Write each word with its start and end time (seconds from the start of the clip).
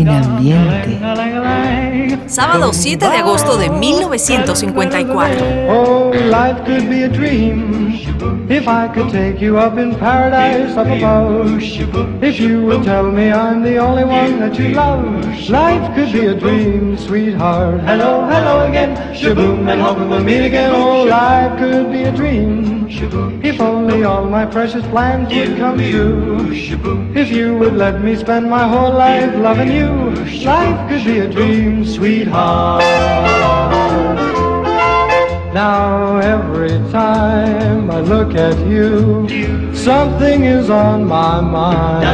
en 0.00 0.08
ambiente. 0.08 0.98
Sábado 2.26 2.72
7 2.72 3.08
de 3.08 3.16
agosto 3.16 3.56
de 3.56 3.70
1954. 3.70 5.36
Oh, 5.70 6.10
life 6.12 6.60
could 6.64 6.88
be 6.88 7.04
a 7.04 7.08
dream 7.08 7.94
if 8.48 8.66
I 8.66 8.88
could 8.88 9.10
take 9.10 9.40
you 9.40 9.58
up 9.58 9.78
in 9.78 9.94
paradise. 9.94 10.74
If 12.20 12.40
you 12.40 12.66
would 12.66 12.82
tell 12.82 13.10
me 13.12 13.30
I'm 13.30 13.62
the 13.62 13.78
only 13.78 14.04
one 14.04 14.40
that 14.40 14.58
you 14.58 14.74
love. 14.74 15.04
Life 15.48 15.94
could 15.94 16.12
be 16.12 16.26
a 16.26 16.34
dream, 16.34 16.96
sweetheart. 16.98 17.80
Hello, 17.82 18.26
hello 18.26 18.66
again. 18.66 18.96
And 19.24 20.10
we'll 20.10 20.22
meet 20.22 20.46
again. 20.46 20.72
Oh, 20.74 21.04
life 21.04 21.58
could 21.58 21.92
be 21.92 22.02
a 22.02 22.12
dream 22.12 22.76
if 23.42 23.60
only 23.60 24.04
all 24.04 24.24
my 24.24 24.46
precious 24.46 24.84
plans 24.86 25.32
would 25.34 25.58
come 25.58 25.78
true. 25.78 26.48
If 27.14 27.30
you 27.30 27.56
would 27.58 27.74
let 27.74 28.02
me 28.02 28.16
spend 28.16 28.48
my 28.48 28.66
whole 28.66 28.92
life 28.92 29.34
loving 29.36 29.70
you. 29.72 29.90
Life 30.44 30.88
could 30.88 31.04
be 31.04 31.18
a 31.18 31.28
dream. 31.28 31.84
Now 35.52 36.18
every 36.18 36.70
time 36.90 37.90
I 37.90 38.00
look 38.00 38.34
at 38.34 38.58
you, 38.66 39.28
something 39.74 40.44
is 40.44 40.70
on 40.70 41.06
my 41.06 41.40
mind. 41.40 42.04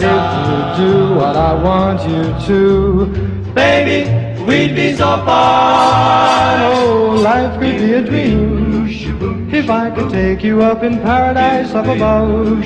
If 0.00 0.10
you 0.48 0.84
do 0.84 1.14
what 1.14 1.36
I 1.36 1.54
want 1.62 2.02
you 2.08 2.34
to, 2.46 3.06
baby, 3.54 4.10
we'd 4.44 4.74
be 4.74 4.94
so 4.94 5.16
fine. 5.24 6.60
Oh, 6.60 7.20
life 7.22 7.58
could 7.60 7.78
be 7.78 7.92
a 7.94 8.02
dream. 8.02 9.37
If 9.58 9.68
I 9.68 9.90
could 9.90 10.10
take 10.10 10.44
you 10.44 10.62
up 10.62 10.84
in 10.84 11.00
paradise 11.00 11.74
up 11.74 11.86
above, 11.86 12.62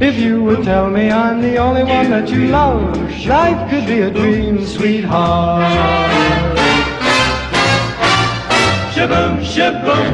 if 0.00 0.16
you 0.16 0.40
would 0.44 0.62
tell 0.62 0.88
me 0.88 1.10
I'm 1.10 1.42
the 1.42 1.56
only 1.56 1.82
one 1.82 2.10
that 2.10 2.30
you 2.30 2.46
love, 2.46 2.94
life 3.26 3.68
could 3.68 3.86
be 3.86 4.02
a 4.02 4.10
dream, 4.10 4.64
sweetheart. 4.64 5.66
Shaboom, 8.94 9.42
shaboom, 9.42 10.12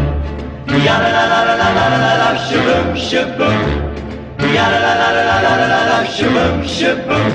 ya 0.83 0.97
la 1.02 1.11
la 1.17 1.25
la 1.33 1.41
la 1.45 1.55
la 1.61 1.69
la 1.77 1.86
la 2.05 2.12
la, 2.20 2.30
shaboom, 2.47 2.97
shaboom, 2.97 3.61
ya 4.55 4.64
la 4.72 4.78
la 4.84 4.92
la 5.00 5.08
la 5.12 5.25
la 5.28 5.55
la 5.61 5.67
la 5.72 5.80
la, 5.91 5.98
shaboom, 6.17 6.56
shaboom, 6.64 7.33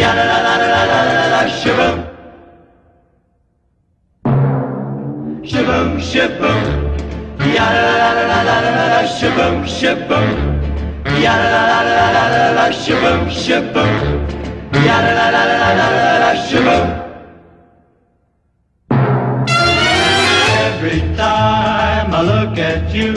ya 0.00 0.10
la 0.12 0.24
la 0.30 0.38
la 0.46 0.54
la 0.58 0.68
la 0.74 0.82
la 0.90 1.00
la 1.06 1.26
la, 1.34 1.42
shaboom. 1.46 2.12
Yada-da-da-da-da-da-da, 7.42 9.02
shaboom, 9.18 9.56
shaboom. 9.66 10.28
Yada-da-da-da-da-da-da, 11.20 12.66
shaboom, 12.70 13.22
shaboom. 13.42 13.92
Yada-da-da-da-da-da-da, 14.86 16.30
shaboom. 16.46 16.88
Every 20.68 21.00
time 21.16 22.14
I 22.14 22.22
look 22.22 22.58
at 22.58 22.94
you, 22.94 23.16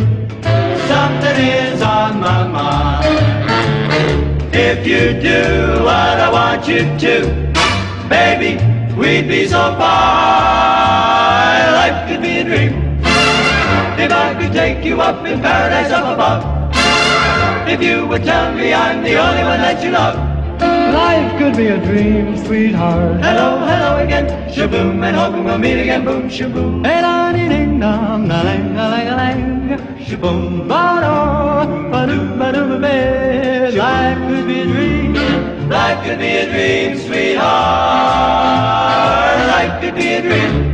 something 0.87 1.37
is 1.45 1.81
on 1.83 2.19
my 2.19 2.47
mind. 2.47 3.05
If 4.55 4.87
you 4.87 5.13
do 5.21 5.83
what 5.83 6.19
I 6.19 6.29
want 6.31 6.67
you 6.67 6.81
to, 6.97 7.15
baby, 8.09 8.57
we'd 8.95 9.27
be 9.27 9.47
so 9.47 9.75
far. 9.77 11.71
Life 11.77 12.09
could 12.09 12.21
be 12.23 12.39
a 12.39 12.43
dream. 12.43 12.84
If 14.05 14.11
I 14.11 14.35
could 14.39 14.53
take 14.53 14.85
you 14.85 15.01
up 15.01 15.25
in 15.25 15.41
paradise 15.41 15.91
up 15.91 16.13
above. 16.13 16.41
If 17.67 17.81
you 17.81 18.05
would 18.05 18.23
tell 18.23 18.53
me 18.53 18.71
I'm 18.71 19.01
the 19.01 19.15
only 19.17 19.41
one 19.41 19.59
that 19.65 19.83
you 19.83 19.89
love. 19.89 20.15
Life 20.93 21.39
could 21.39 21.57
be 21.57 21.69
a 21.69 21.79
dream, 21.83 22.37
sweetheart. 22.37 23.19
Hello, 23.25 23.65
hello 23.65 23.97
again. 24.03 24.27
Shaboom, 24.47 25.03
and 25.03 25.15
hoping 25.15 25.43
we'll 25.43 25.57
meet 25.57 25.81
again. 25.81 26.05
Boom, 26.05 26.29
shaboom. 26.29 26.85
Hey, 26.85 27.01
la, 27.01 27.31
dee, 27.31 27.49
ding, 27.49 27.79
dong, 27.79 28.27
la, 28.27 28.43
lang, 28.43 28.75
la, 28.75 28.89
lang, 28.89 29.07
la, 29.07 29.15
lang. 29.15 29.79
Shaboom, 30.05 30.67
ba, 30.67 31.01
do, 31.01 31.89
ba, 31.89 32.05
do, 32.05 32.19
ba, 32.37 32.51
do, 32.53 32.77
ba. 32.77 33.71
Life 33.75 34.19
could 34.29 34.45
be 34.45 34.61
a 34.61 34.65
dream. 34.65 35.13
Life 35.67 36.05
could 36.05 36.19
be 36.19 36.31
a 36.43 36.45
dream, 36.53 36.99
sweetheart. 37.07 37.47
Life 39.49 39.81
could 39.81 39.95
be 39.95 40.07
a 40.13 40.21
dream. 40.21 40.64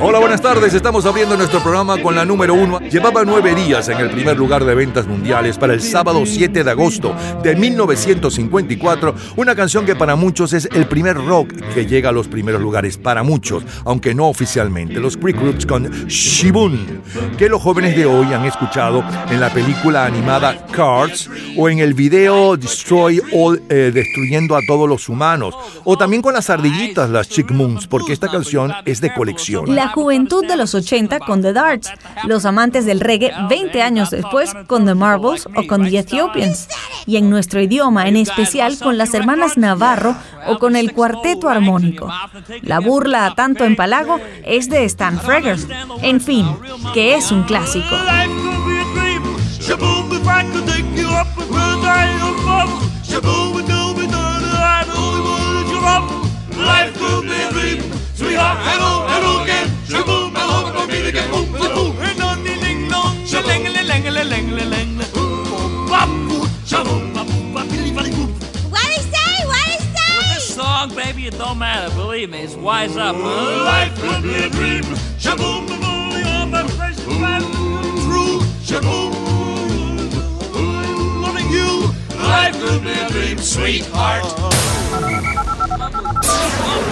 Hola, 0.00 0.18
buenas 0.18 0.40
tardes. 0.40 0.72
Estamos 0.72 1.04
abriendo 1.04 1.36
nuestro 1.36 1.62
programa 1.62 2.00
con 2.00 2.14
la 2.14 2.24
número 2.24 2.54
uno. 2.54 2.80
Llevaba 2.80 3.24
nueve 3.24 3.54
días 3.54 3.88
en 3.88 3.98
el 3.98 4.10
primer 4.10 4.38
lugar 4.38 4.64
de 4.64 4.74
ventas 4.74 5.06
mundiales 5.06 5.58
para 5.58 5.74
el 5.74 5.82
sábado 5.82 6.24
7 6.24 6.64
de 6.64 6.70
agosto 6.70 7.14
de 7.42 7.54
1954. 7.54 9.14
Una 9.36 9.54
canción 9.54 9.84
que 9.84 9.94
para 9.94 10.16
muchos 10.16 10.54
es 10.54 10.66
el 10.72 10.86
primer 10.86 11.16
rock 11.16 11.52
que 11.74 11.86
llega 11.86 12.08
a 12.08 12.12
los 12.12 12.26
primeros 12.26 12.62
lugares. 12.62 12.96
Para 12.96 13.22
muchos, 13.22 13.64
aunque 13.84 14.14
no 14.14 14.28
oficialmente. 14.28 14.94
Los 14.94 15.16
Creek 15.16 15.38
Groups 15.38 15.66
con 15.66 15.90
Shibun, 16.06 17.02
que 17.36 17.48
los 17.48 17.60
jóvenes 17.60 17.94
de 17.96 18.06
hoy 18.06 18.32
han 18.32 18.44
escuchado 18.44 19.04
en 19.30 19.40
la 19.40 19.50
película 19.50 20.06
animada 20.06 20.66
Cars 20.68 21.28
o 21.56 21.68
en 21.68 21.80
el 21.80 21.94
video 21.94 22.56
Destroy 22.56 23.20
All, 23.32 23.62
eh, 23.68 23.90
destruyendo 23.92 24.56
a 24.56 24.60
todos 24.66 24.88
los 24.88 25.08
humanos. 25.08 25.54
O 25.84 25.98
también 25.98 26.22
con 26.22 26.32
las 26.32 26.48
ardillitas, 26.48 27.10
las 27.10 27.28
Chick 27.28 27.50
Moons, 27.50 27.86
porque 27.86 28.21
esta 28.22 28.30
canción 28.30 28.72
es 28.84 29.00
de 29.00 29.12
colección. 29.12 29.74
La 29.74 29.88
juventud 29.88 30.46
de 30.46 30.56
los 30.56 30.76
80 30.76 31.18
con 31.20 31.42
The 31.42 31.52
Darts, 31.52 31.90
los 32.28 32.44
amantes 32.44 32.86
del 32.86 33.00
reggae 33.00 33.32
20 33.48 33.82
años 33.82 34.10
después 34.10 34.52
con 34.68 34.84
The 34.84 34.94
Marbles 34.94 35.46
o 35.56 35.66
con 35.66 35.82
The 35.82 35.98
Ethiopians, 35.98 36.68
y 37.04 37.16
en 37.16 37.28
nuestro 37.30 37.60
idioma 37.60 38.06
en 38.06 38.16
especial 38.16 38.78
con 38.78 38.96
las 38.96 39.12
hermanas 39.14 39.58
Navarro 39.58 40.14
o 40.46 40.58
con 40.60 40.76
el 40.76 40.92
cuarteto 40.92 41.48
armónico. 41.48 42.08
La 42.60 42.78
burla 42.78 43.26
a 43.26 43.34
tanto 43.34 43.64
empalago 43.64 44.20
es 44.44 44.68
de 44.68 44.84
Stan 44.84 45.18
Freger. 45.18 45.58
En 46.02 46.20
fin, 46.20 46.46
que 46.94 47.16
es 47.16 47.32
un 47.32 47.42
clásico. 47.42 47.96
Life 56.62 56.96
could 56.96 57.24
be 57.24 57.42
a 57.42 57.50
dream. 57.50 58.01
Sweetheart, 58.14 58.58
hello, 58.60 59.06
hello 59.08 59.42
again. 59.42 59.68
My 60.32 60.44
love, 60.44 60.72
don't 60.74 60.88
meet 60.90 61.06
again. 61.06 61.30
Boom, 61.30 61.46
boom, 61.52 61.74
boom. 61.74 61.96
And 62.00 62.20
on 62.22 62.44
the 62.44 62.54
dong. 62.90 63.26
What 68.70 69.00
say? 69.00 69.46
What 69.46 69.80
say? 69.80 70.38
Song, 70.40 70.94
baby, 70.94 71.26
it 71.26 71.38
don't 71.38 71.58
matter. 71.58 71.94
Believe 71.94 72.30
me, 72.30 72.40
it's 72.40 72.54
wise 72.54 72.96
up. 72.96 73.16
Life 73.16 73.94
could 74.00 74.22
be 74.22 74.34
a 74.34 74.50
dream. 74.50 74.84
Shaboom, 75.18 75.66
boom, 75.66 75.80
boom, 75.80 76.50
boom, 76.50 76.68
fresh, 76.68 76.96
fresh, 76.96 77.44
true. 78.04 78.40
Shaboom, 78.68 79.12
loving 81.22 81.50
you. 81.50 81.90
Life 82.18 82.60
could 82.60 82.82
be 82.82 82.90
a 82.90 83.08
dream, 83.08 83.38
sweetheart. 83.38 84.24
Oh. 84.24 84.81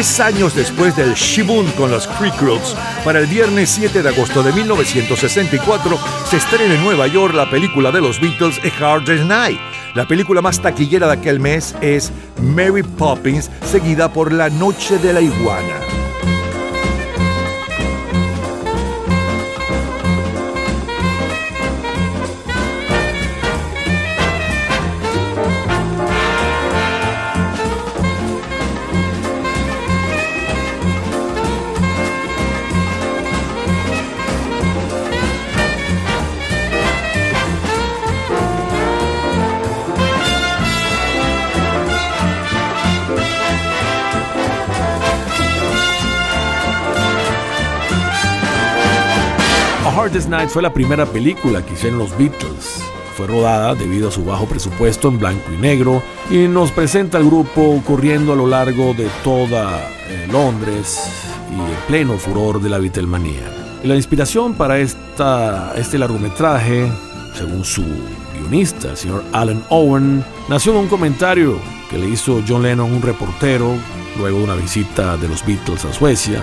10 0.00 0.20
años 0.20 0.54
después 0.54 0.96
del 0.96 1.12
Shibun 1.12 1.66
con 1.72 1.90
los 1.90 2.06
Creek 2.06 2.34
para 3.04 3.18
el 3.18 3.26
viernes 3.26 3.68
7 3.68 4.02
de 4.02 4.08
agosto 4.08 4.42
de 4.42 4.50
1964 4.50 5.98
se 6.24 6.38
estrena 6.38 6.72
en 6.72 6.82
Nueva 6.82 7.06
York 7.06 7.34
la 7.34 7.50
película 7.50 7.92
de 7.92 8.00
los 8.00 8.18
Beatles 8.18 8.58
A 8.64 8.94
Hard 8.94 9.04
Day's 9.04 9.26
Night. 9.26 9.60
La 9.94 10.08
película 10.08 10.40
más 10.40 10.58
taquillera 10.62 11.06
de 11.06 11.12
aquel 11.12 11.38
mes 11.38 11.74
es 11.82 12.12
Mary 12.40 12.82
Poppins, 12.82 13.50
seguida 13.70 14.10
por 14.10 14.32
La 14.32 14.48
Noche 14.48 14.96
de 14.96 15.12
la 15.12 15.20
Iguana. 15.20 15.99
Fue 50.30 50.62
la 50.62 50.72
primera 50.72 51.06
película 51.06 51.66
que 51.66 51.72
hicieron 51.72 51.98
los 51.98 52.16
Beatles. 52.16 52.84
Fue 53.16 53.26
rodada 53.26 53.74
debido 53.74 54.08
a 54.08 54.12
su 54.12 54.24
bajo 54.24 54.46
presupuesto 54.46 55.08
en 55.08 55.18
blanco 55.18 55.50
y 55.52 55.60
negro 55.60 56.04
y 56.30 56.46
nos 56.46 56.70
presenta 56.70 57.18
al 57.18 57.24
grupo 57.24 57.82
corriendo 57.84 58.32
a 58.32 58.36
lo 58.36 58.46
largo 58.46 58.94
de 58.94 59.08
toda 59.24 59.90
eh, 60.08 60.28
Londres 60.30 61.00
y 61.50 61.54
en 61.54 61.76
pleno 61.88 62.16
furor 62.16 62.62
de 62.62 62.70
la 62.70 62.78
Beatlemanía. 62.78 63.42
La 63.82 63.96
inspiración 63.96 64.54
para 64.54 64.78
este 64.78 65.98
largometraje, 65.98 66.88
según 67.34 67.64
su 67.64 67.84
guionista, 68.38 68.90
el 68.90 68.96
señor 68.96 69.24
Alan 69.32 69.64
Owen, 69.68 70.24
nació 70.48 70.74
de 70.74 70.78
un 70.78 70.88
comentario 70.88 71.58
que 71.90 71.98
le 71.98 72.08
hizo 72.08 72.40
John 72.46 72.62
Lennon, 72.62 72.92
un 72.92 73.02
reportero, 73.02 73.74
luego 74.16 74.38
de 74.38 74.44
una 74.44 74.54
visita 74.54 75.16
de 75.16 75.26
los 75.26 75.44
Beatles 75.44 75.84
a 75.84 75.92
Suecia. 75.92 76.40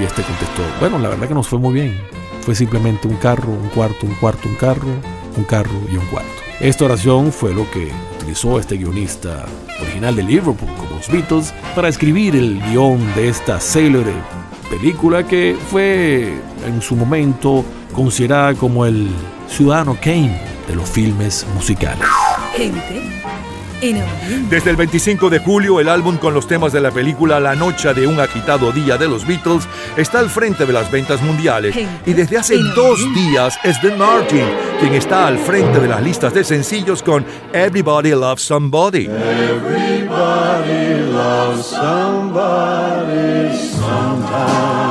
Y 0.00 0.04
este 0.04 0.22
contestó, 0.22 0.62
bueno, 0.80 0.98
la 0.98 1.10
verdad 1.10 1.28
que 1.28 1.34
nos 1.34 1.46
fue 1.46 1.58
muy 1.58 1.74
bien. 1.74 2.19
Fue 2.42 2.54
simplemente 2.54 3.06
un 3.06 3.16
carro, 3.16 3.52
un 3.52 3.68
cuarto, 3.68 4.06
un 4.06 4.14
cuarto, 4.14 4.48
un 4.48 4.54
carro, 4.56 4.88
un 5.36 5.44
carro 5.44 5.78
y 5.90 5.96
un 5.96 6.06
cuarto. 6.06 6.30
Esta 6.60 6.84
oración 6.84 7.32
fue 7.32 7.54
lo 7.54 7.70
que 7.70 7.90
utilizó 8.18 8.58
este 8.58 8.76
guionista 8.76 9.46
original 9.80 10.14
de 10.16 10.22
Liverpool 10.22 10.68
como 10.76 10.90
los 10.96 11.08
Beatles 11.08 11.54
para 11.74 11.88
escribir 11.88 12.36
el 12.36 12.60
guion 12.62 13.14
de 13.14 13.28
esta 13.28 13.60
célebre 13.60 14.12
película 14.70 15.26
que 15.26 15.56
fue 15.70 16.34
en 16.66 16.82
su 16.82 16.96
momento 16.96 17.64
considerada 17.94 18.54
como 18.54 18.86
el 18.86 19.08
Ciudadano 19.48 19.96
Kane 20.00 20.40
de 20.68 20.76
los 20.76 20.88
filmes 20.88 21.46
musicales. 21.54 22.06
Gente. 22.54 23.19
Desde 23.80 24.70
el 24.70 24.76
25 24.76 25.30
de 25.30 25.38
julio, 25.38 25.80
el 25.80 25.88
álbum 25.88 26.18
con 26.18 26.34
los 26.34 26.46
temas 26.46 26.72
de 26.72 26.80
la 26.80 26.90
película 26.90 27.40
La 27.40 27.54
Noche 27.54 27.94
de 27.94 28.06
un 28.06 28.20
agitado 28.20 28.72
día 28.72 28.98
de 28.98 29.08
los 29.08 29.26
Beatles 29.26 29.66
está 29.96 30.18
al 30.18 30.28
frente 30.28 30.66
de 30.66 30.72
las 30.72 30.90
ventas 30.90 31.22
mundiales. 31.22 31.74
Y 32.04 32.12
desde 32.12 32.38
hace 32.38 32.56
dos 32.74 32.98
días 33.14 33.58
es 33.64 33.80
Dean 33.82 33.98
Martin 33.98 34.44
quien 34.80 34.94
está 34.94 35.26
al 35.26 35.38
frente 35.38 35.78
de 35.78 35.88
las 35.88 36.02
listas 36.02 36.32
de 36.32 36.42
sencillos 36.42 37.02
con 37.02 37.24
Everybody 37.52 38.10
Loves 38.10 38.42
Somebody. 38.42 39.06
Everybody 39.06 41.00
loves 41.12 41.66
somebody 41.66 43.54
sometime. 43.56 44.90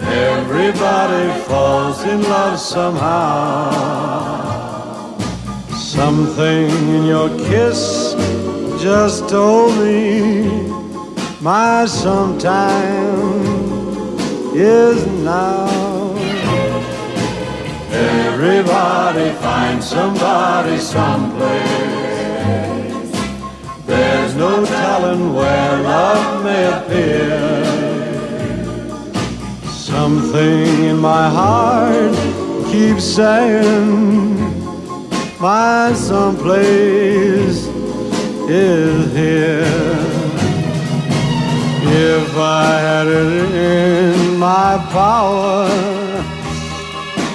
Everybody 0.00 1.42
falls 1.46 2.04
in 2.04 2.22
love 2.22 2.58
somehow. 2.58 4.53
Something 5.94 6.70
in 6.88 7.04
your 7.04 7.28
kiss 7.38 8.14
just 8.82 9.28
told 9.28 9.78
me 9.78 10.68
my 11.40 11.86
sometime 11.86 13.30
is 14.52 15.06
now. 15.22 16.16
Everybody 17.92 19.30
finds 19.34 19.88
somebody 19.88 20.78
someplace. 20.78 21.62
There's 23.86 24.34
no 24.34 24.66
telling 24.66 25.32
where 25.32 25.80
love 25.80 26.42
may 26.42 26.64
appear. 26.74 27.64
Something 29.70 30.86
in 30.90 30.98
my 30.98 31.28
heart 31.30 32.16
keeps 32.72 33.04
saying 33.04 34.53
my 35.40 35.92
someplace 35.94 37.66
is 38.48 39.12
here. 39.14 39.64
If 41.86 42.36
I 42.36 42.78
had 42.80 43.06
it 43.06 43.54
in 43.54 44.38
my 44.38 44.78
power, 44.90 45.68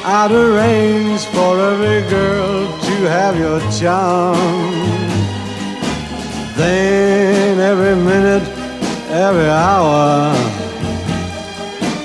I'd 0.06 0.32
arrange 0.32 1.26
for 1.26 1.60
every 1.60 2.10
girl 2.10 2.68
to 2.82 2.96
have 3.10 3.38
your 3.38 3.60
charm. 3.72 4.38
Then 6.56 7.60
every 7.60 7.96
minute, 7.96 8.48
every 9.10 9.50
hour, 9.50 10.34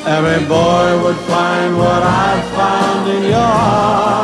every 0.06 0.46
boy 0.46 1.02
would 1.02 1.20
find 1.26 1.76
what 1.76 2.02
I 2.02 2.40
found 2.54 3.10
in 3.10 3.22
your 3.30 3.38
arms. 3.38 4.23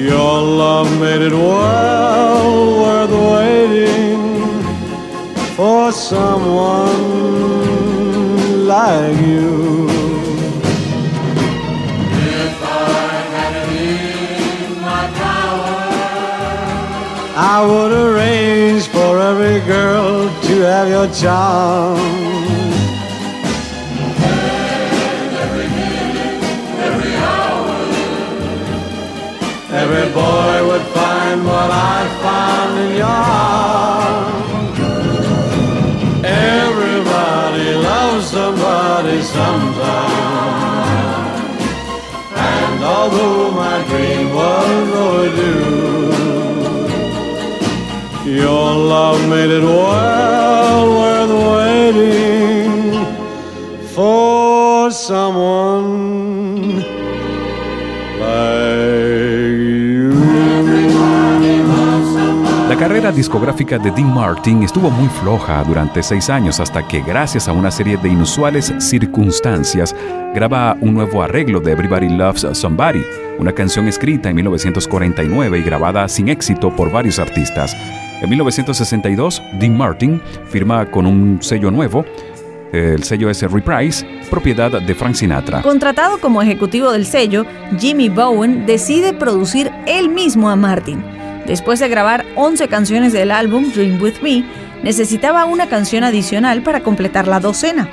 your 0.02 0.42
love 0.42 0.90
made 1.00 1.22
it 1.22 1.34
well 1.34 2.82
worth 2.82 3.12
waiting 3.34 4.64
for 5.56 5.92
someone 5.92 7.08
like 8.68 9.18
you. 9.22 9.88
If 12.42 12.64
I 12.64 12.76
had 13.36 13.54
it 13.56 13.70
in 14.66 14.82
my 14.82 15.04
power, 15.22 15.76
I 17.36 17.66
would 17.66 17.92
arrange 17.92 18.73
have 20.74 20.90
your 20.90 21.08
charm. 21.22 22.00
Every 26.88 27.14
hour, 27.32 27.76
every 29.82 30.08
boy 30.22 30.56
would 30.70 30.86
find 30.98 31.40
what 31.52 31.70
I 31.94 31.98
found 32.24 32.74
in 32.86 32.92
your 33.04 33.20
arms. 33.50 34.78
Everybody 36.58 37.68
loves 37.90 38.26
somebody 38.38 39.18
sometime. 39.38 40.34
And 42.52 42.78
although 42.96 43.52
my 43.64 43.78
dream 43.90 44.26
was 44.40 44.90
overdue, 45.06 45.93
your 48.26 48.76
love 48.76 49.28
made 49.28 49.50
it 49.50 49.64
well 49.64 50.90
worth 50.98 51.32
waiting 51.58 53.06
for 53.88 54.92
someone 54.92 56.80
like. 58.20 58.64
La 62.74 62.80
carrera 62.80 63.12
discográfica 63.12 63.78
de 63.78 63.92
Dean 63.92 64.14
Martin 64.14 64.64
estuvo 64.64 64.90
muy 64.90 65.08
floja 65.08 65.64
durante 65.64 66.02
seis 66.02 66.30
años 66.30 66.60
hasta 66.60 66.86
que, 66.88 67.02
gracias 67.02 67.48
a 67.48 67.54
una 67.54 67.70
serie 67.70 67.98
de 67.98 68.10
inusuales 68.10 68.74
circunstancias, 68.80 69.96
graba 70.34 70.76
un 70.82 70.96
nuevo 70.96 71.22
arreglo 71.22 71.60
de 71.60 71.72
Everybody 71.72 72.10
Loves 72.10 72.48
Somebody, 72.54 73.06
una 73.38 73.54
canción 73.54 73.88
escrita 73.88 74.30
en 74.30 74.36
1949 74.38 75.60
y 75.60 75.64
grabada 75.64 76.08
sin 76.08 76.30
éxito 76.30 76.76
por 76.76 76.92
varios 76.92 77.20
artistas. 77.20 77.76
En 78.24 78.30
1962, 78.30 79.44
Dean 79.60 79.76
Martin 79.76 80.22
firma 80.48 80.90
con 80.90 81.06
un 81.06 81.40
sello 81.42 81.70
nuevo, 81.70 82.06
el 82.72 83.04
sello 83.04 83.30
es 83.30 83.42
Reprise, 83.42 84.08
propiedad 84.30 84.72
de 84.82 84.96
Frank 84.96 85.16
Sinatra. 85.16 85.62
Contratado 85.62 86.18
como 86.22 86.42
ejecutivo 86.42 86.94
del 86.94 87.06
sello, 87.06 87.46
Jimmy 87.78 88.08
Bowen 88.08 88.66
decide 88.66 89.12
producir 89.12 89.70
él 89.88 90.08
mismo 90.08 90.50
a 90.50 90.56
Martin. 90.56 91.04
Después 91.46 91.82
de 91.82 91.90
grabar 91.90 92.24
11 92.38 92.70
canciones 92.70 93.12
del 93.12 93.30
álbum 93.30 93.70
Dream 93.74 94.02
With 94.02 94.22
Me, 94.22 94.46
necesitaba 94.84 95.44
una 95.44 95.68
canción 95.68 96.06
adicional 96.06 96.64
para 96.64 96.80
completar 96.80 97.28
la 97.28 97.42
docena. 97.42 97.90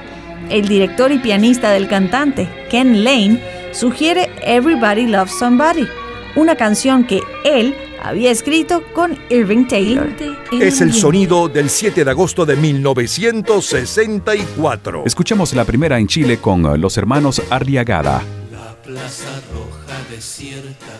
El 0.49 0.69
director 0.69 1.11
y 1.11 1.19
pianista 1.19 1.73
del 1.73 1.89
cantante, 1.89 2.49
Ken 2.71 3.03
Lane, 3.03 3.43
sugiere 3.73 4.31
Everybody 4.45 5.09
Loves 5.09 5.37
Somebody, 5.37 5.89
una 6.37 6.55
canción 6.55 7.03
que 7.03 7.21
él 7.45 7.75
había 8.03 8.31
escrito 8.31 8.83
con 8.95 9.19
Irving 9.29 9.67
Taylor. 9.67 10.09
Es 10.53 10.81
el 10.81 10.95
sonido 10.95 11.49
del 11.49 11.69
7 11.71 12.05
de 12.05 12.11
agosto 12.11 12.47
de 12.47 12.55
1964. 12.57 15.03
Escuchamos 15.07 15.53
la 15.55 15.65
primera 15.65 15.99
en 15.99 16.07
Chile 16.07 16.39
con 16.39 16.65
eh, 16.67 16.79
los 16.79 16.97
hermanos 16.97 17.43
Arriagada. 17.51 18.23
La 18.51 18.77
plaza 18.83 19.43
roja 19.53 19.99
desierta, 20.11 20.99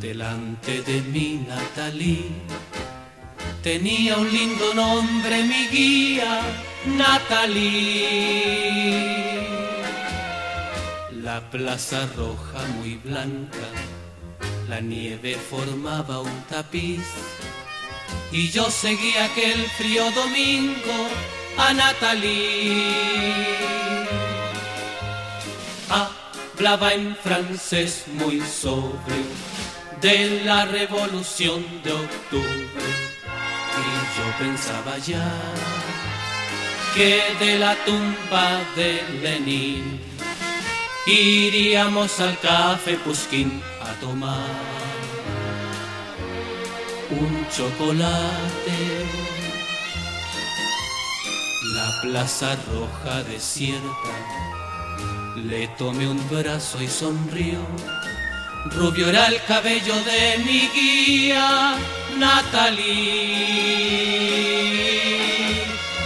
delante 0.00 0.82
de 0.82 1.02
mi 1.02 1.44
Natalí. 1.48 2.26
Tenía 3.62 4.16
un 4.16 4.32
lindo 4.32 4.72
nombre 4.74 5.44
mi 5.44 5.68
guía, 5.68 6.40
Natalí. 6.96 8.06
La 11.22 11.40
plaza 11.50 12.08
roja 12.16 12.66
muy 12.78 12.94
blanca, 13.04 13.58
la 14.70 14.80
nieve 14.80 15.34
formaba 15.34 16.20
un 16.20 16.42
tapiz. 16.48 17.04
Y 18.30 18.50
yo 18.50 18.70
seguía 18.70 19.24
aquel 19.24 19.60
frío 19.78 20.08
domingo 20.12 20.98
a 21.58 21.72
Natalí. 21.72 22.94
Hablaba 25.90 26.94
en 26.94 27.16
francés 27.16 28.04
muy 28.14 28.40
sobre 28.42 29.18
de 30.00 30.44
la 30.44 30.64
revolución 30.66 31.64
de 31.82 31.92
octubre. 31.92 32.90
Y 33.82 33.92
yo 34.16 34.26
pensaba 34.38 34.98
ya 34.98 35.32
que 36.94 37.22
de 37.44 37.58
la 37.58 37.74
tumba 37.84 38.60
de 38.76 39.02
Lenin 39.20 40.00
iríamos 41.06 42.20
al 42.20 42.38
café 42.38 42.94
Puskin 43.04 43.69
a 43.80 43.92
tomar 44.00 44.48
un 47.10 47.46
chocolate. 47.54 48.78
La 51.74 51.88
plaza 52.02 52.56
roja 52.72 53.22
desierta, 53.24 54.14
le 55.36 55.68
tomé 55.78 56.08
un 56.08 56.20
brazo 56.28 56.82
y 56.82 56.88
sonrió. 56.88 57.60
Rubio 58.76 59.08
era 59.08 59.28
el 59.28 59.42
cabello 59.44 59.94
de 60.04 60.38
mi 60.44 60.68
guía, 60.74 61.76
Natalie, 62.18 62.82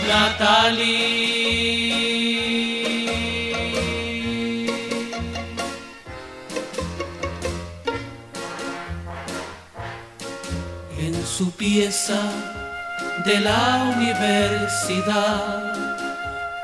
Natalie. 0.07 2.14
Su 11.37 11.51
pieza 11.51 12.21
de 13.25 13.41
la 13.41 13.93
universidad, 13.97 15.75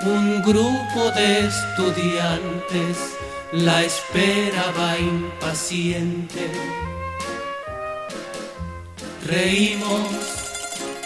un 0.03 0.41
grupo 0.43 1.11
de 1.17 1.49
estudiantes 1.49 2.97
la 3.53 3.83
esperaba 3.83 4.97
impaciente. 4.97 6.53
Reímos, 9.27 10.09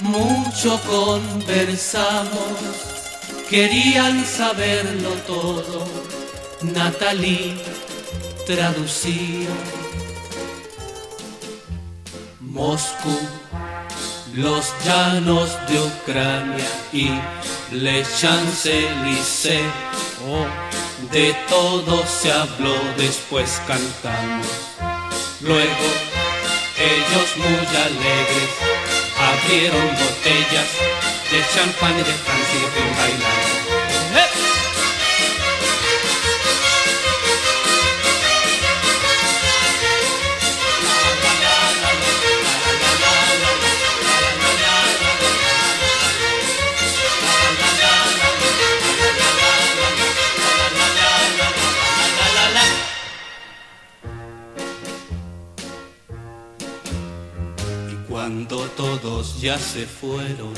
mucho 0.00 0.78
conversamos, 0.86 2.58
querían 3.48 4.26
saberlo 4.26 5.10
todo. 5.26 5.86
Natalie 6.60 7.56
traducía. 8.46 9.48
Moscú, 12.40 13.18
los 14.36 14.72
llanos 14.84 15.56
de 15.68 15.80
Ucrania 15.80 16.66
y 16.92 17.10
Le 17.70 18.02
Champs-Élysées. 18.02 19.70
Oh, 20.26 20.46
de 21.12 21.34
todo 21.48 22.04
se 22.06 22.32
habló, 22.32 22.74
después 22.96 23.60
cantamos. 23.66 24.46
Luego, 25.40 25.86
ellos 26.78 27.36
muy 27.36 27.66
alegres 27.66 28.50
abrieron 29.18 29.86
botellas 29.88 30.68
de 31.30 31.40
champán 31.54 31.92
y 31.92 31.98
de 31.98 32.04
Francia 32.04 32.58
y 32.58 33.48
de 33.48 33.53
ya 59.44 59.58
se 59.58 59.84
fueron, 59.84 60.54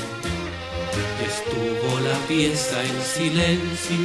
estuvo 1.29 1.99
la 1.99 2.17
pieza 2.25 2.81
en 2.81 3.01
silencio. 3.01 3.97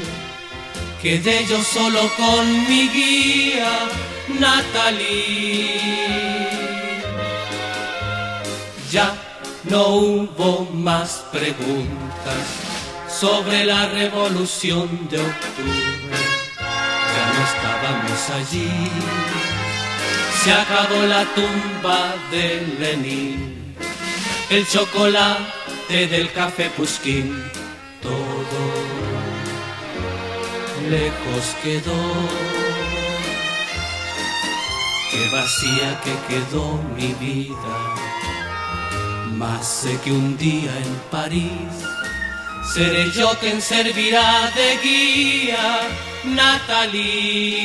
Quedé 1.00 1.46
yo 1.46 1.62
solo 1.62 2.00
con 2.16 2.68
mi 2.68 2.88
guía, 2.88 3.70
Natalie. 4.40 5.70
Ya 8.90 9.14
no 9.70 9.86
hubo 9.86 10.68
más 10.74 11.26
preguntas 11.30 12.42
sobre 13.08 13.64
la 13.64 13.86
revolución 13.86 15.08
de 15.08 15.20
octubre. 15.20 16.22
Ya 17.14 17.24
no 17.34 17.40
estábamos 17.52 18.30
allí. 18.30 18.68
Se 20.42 20.52
acabó 20.52 21.06
la 21.06 21.24
tumba 21.36 22.16
de 22.32 22.66
Lenin, 22.80 23.62
el 24.52 24.66
chocolate 24.68 26.06
del 26.09 26.30
café 26.32 26.68
Puskin, 26.76 27.42
todo 28.02 28.62
lejos 30.90 31.56
quedó. 31.62 32.02
Qué 35.11 35.28
vacía 35.35 36.00
que 36.04 36.14
quedó 36.28 36.82
mi 36.97 37.14
vida, 37.14 37.76
más 39.38 39.66
sé 39.66 39.99
que 40.04 40.12
un 40.12 40.37
día 40.37 40.76
en 40.76 40.94
París 41.11 41.73
seré 42.75 43.11
yo 43.11 43.30
quien 43.40 43.61
servirá 43.61 44.50
de 44.54 44.78
guía, 44.82 45.80
Natalie. 46.25 47.62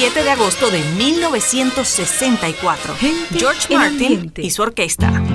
7 0.00 0.24
de 0.24 0.30
agosto 0.30 0.70
de 0.70 0.82
1964. 0.96 2.94
George 3.36 3.74
Martin 3.74 4.32
y 4.38 4.48
su 4.48 4.62
orquesta. 4.62 5.29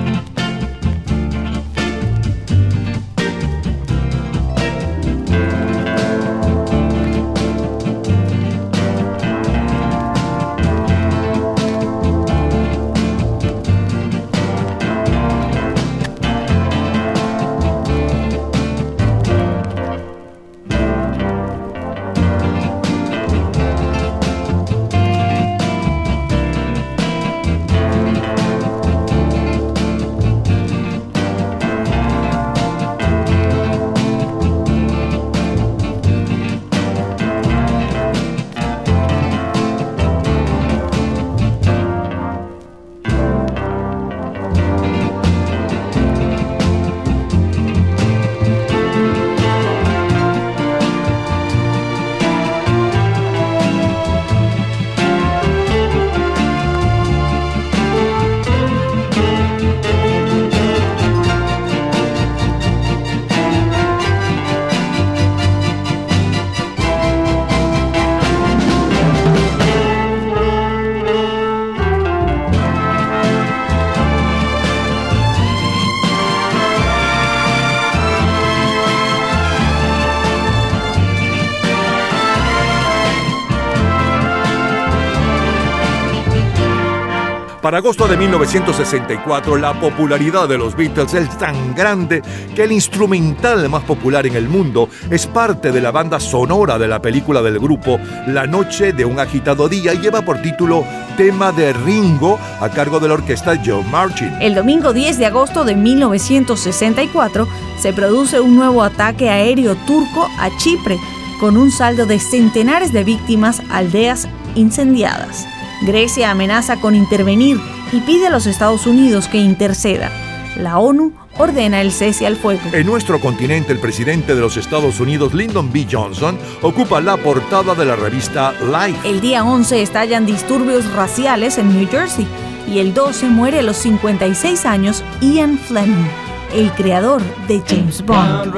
Para 87.66 87.78
agosto 87.78 88.06
de 88.06 88.16
1964, 88.16 89.56
la 89.56 89.72
popularidad 89.80 90.48
de 90.48 90.56
los 90.56 90.76
Beatles 90.76 91.14
es 91.14 91.36
tan 91.36 91.74
grande 91.74 92.22
que 92.54 92.62
el 92.62 92.70
instrumental 92.70 93.68
más 93.68 93.82
popular 93.82 94.24
en 94.24 94.36
el 94.36 94.48
mundo 94.48 94.88
es 95.10 95.26
parte 95.26 95.72
de 95.72 95.80
la 95.80 95.90
banda 95.90 96.20
sonora 96.20 96.78
de 96.78 96.86
la 96.86 97.02
película 97.02 97.42
del 97.42 97.58
grupo 97.58 97.98
La 98.28 98.46
Noche 98.46 98.92
de 98.92 99.04
un 99.04 99.18
agitado 99.18 99.68
día 99.68 99.94
y 99.94 99.98
lleva 99.98 100.22
por 100.22 100.40
título 100.42 100.84
Tema 101.16 101.50
de 101.50 101.72
Ringo 101.72 102.38
a 102.60 102.68
cargo 102.68 103.00
de 103.00 103.08
la 103.08 103.14
orquesta 103.14 103.60
Joe 103.66 103.82
Martin. 103.90 104.32
El 104.40 104.54
domingo 104.54 104.92
10 104.92 105.18
de 105.18 105.26
agosto 105.26 105.64
de 105.64 105.74
1964 105.74 107.48
se 107.80 107.92
produce 107.92 108.38
un 108.38 108.54
nuevo 108.54 108.84
ataque 108.84 109.28
aéreo 109.28 109.74
turco 109.88 110.28
a 110.38 110.56
Chipre, 110.58 110.98
con 111.40 111.56
un 111.56 111.72
saldo 111.72 112.06
de 112.06 112.20
centenares 112.20 112.92
de 112.92 113.02
víctimas, 113.02 113.60
aldeas 113.70 114.28
incendiadas. 114.54 115.48
Grecia 115.86 116.30
amenaza 116.30 116.76
con 116.80 116.94
intervenir 116.94 117.58
y 117.92 118.00
pide 118.00 118.26
a 118.26 118.30
los 118.30 118.46
Estados 118.46 118.86
Unidos 118.86 119.28
que 119.28 119.38
interceda. 119.38 120.10
La 120.56 120.78
ONU 120.78 121.12
ordena 121.38 121.80
el 121.80 121.92
cese 121.92 122.26
al 122.26 122.36
fuego. 122.36 122.60
En 122.72 122.86
nuestro 122.86 123.20
continente, 123.20 123.72
el 123.72 123.78
presidente 123.78 124.34
de 124.34 124.40
los 124.40 124.56
Estados 124.56 124.98
Unidos, 125.00 125.32
Lyndon 125.32 125.72
B. 125.72 125.86
Johnson, 125.90 126.36
ocupa 126.62 127.00
la 127.00 127.16
portada 127.16 127.74
de 127.74 127.84
la 127.84 127.94
revista 127.94 128.52
Life. 128.62 129.08
El 129.08 129.20
día 129.20 129.44
11 129.44 129.80
estallan 129.80 130.26
disturbios 130.26 130.92
raciales 130.92 131.56
en 131.58 131.72
New 131.72 131.88
Jersey 131.88 132.26
y 132.66 132.80
el 132.80 132.92
12 132.92 133.26
muere 133.28 133.60
a 133.60 133.62
los 133.62 133.76
56 133.76 134.66
años 134.66 135.04
Ian 135.20 135.56
Fleming, 135.56 136.08
el 136.52 136.72
creador 136.72 137.22
de 137.46 137.62
James 137.68 138.04
Bond. 138.04 138.52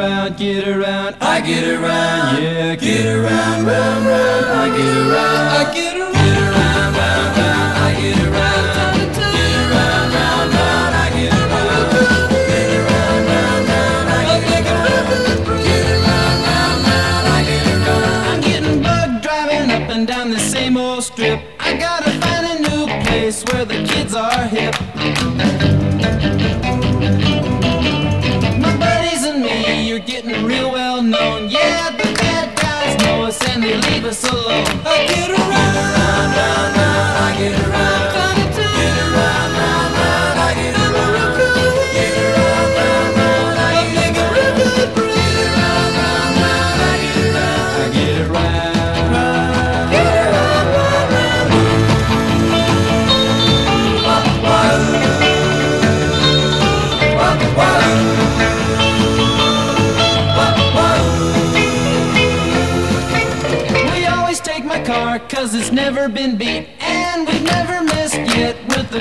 Never 65.90 66.07
been 66.07 66.37
beat. 66.37 66.68
And 66.81 67.27
we've 67.27 67.42
never 67.44 67.83
missed 67.83 68.18
yet 68.37 68.57
with 68.68 68.90
the 68.90 69.01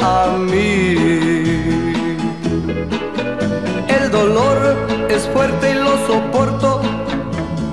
a 0.00 0.36
mí. 0.38 0.96
El 3.88 4.10
dolor 4.10 4.58
es 5.08 5.22
fuerte 5.28 5.70
y 5.72 5.74
lo 5.74 6.06
soporto 6.06 6.80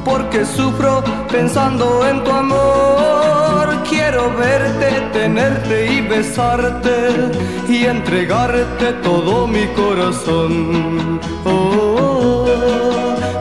porque 0.06 0.46
sufro 0.46 1.04
pensando 1.32 2.08
en 2.08 2.24
tu 2.24 2.32
amor. 2.32 3.84
Quiero 3.90 4.34
verte, 4.36 4.90
tenerte 5.14 5.94
y 5.94 6.02
besarte 6.02 7.32
y 7.68 7.86
entregarte 7.86 8.94
todo 9.04 9.48
mi 9.48 9.66
corazón. 9.68 11.20
Oh, 11.46 12.46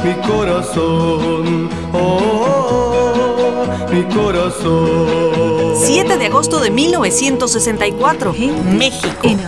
mi 0.05 0.15
corazón. 0.27 1.69
oh 1.93 2.88
mi 3.91 4.05
corazón. 4.15 5.75
7 5.77 6.19
de 6.19 6.27
agosto 6.27 6.61
de 6.61 6.71
1964, 6.71 8.35
México. 8.65 9.09
En 9.23 9.41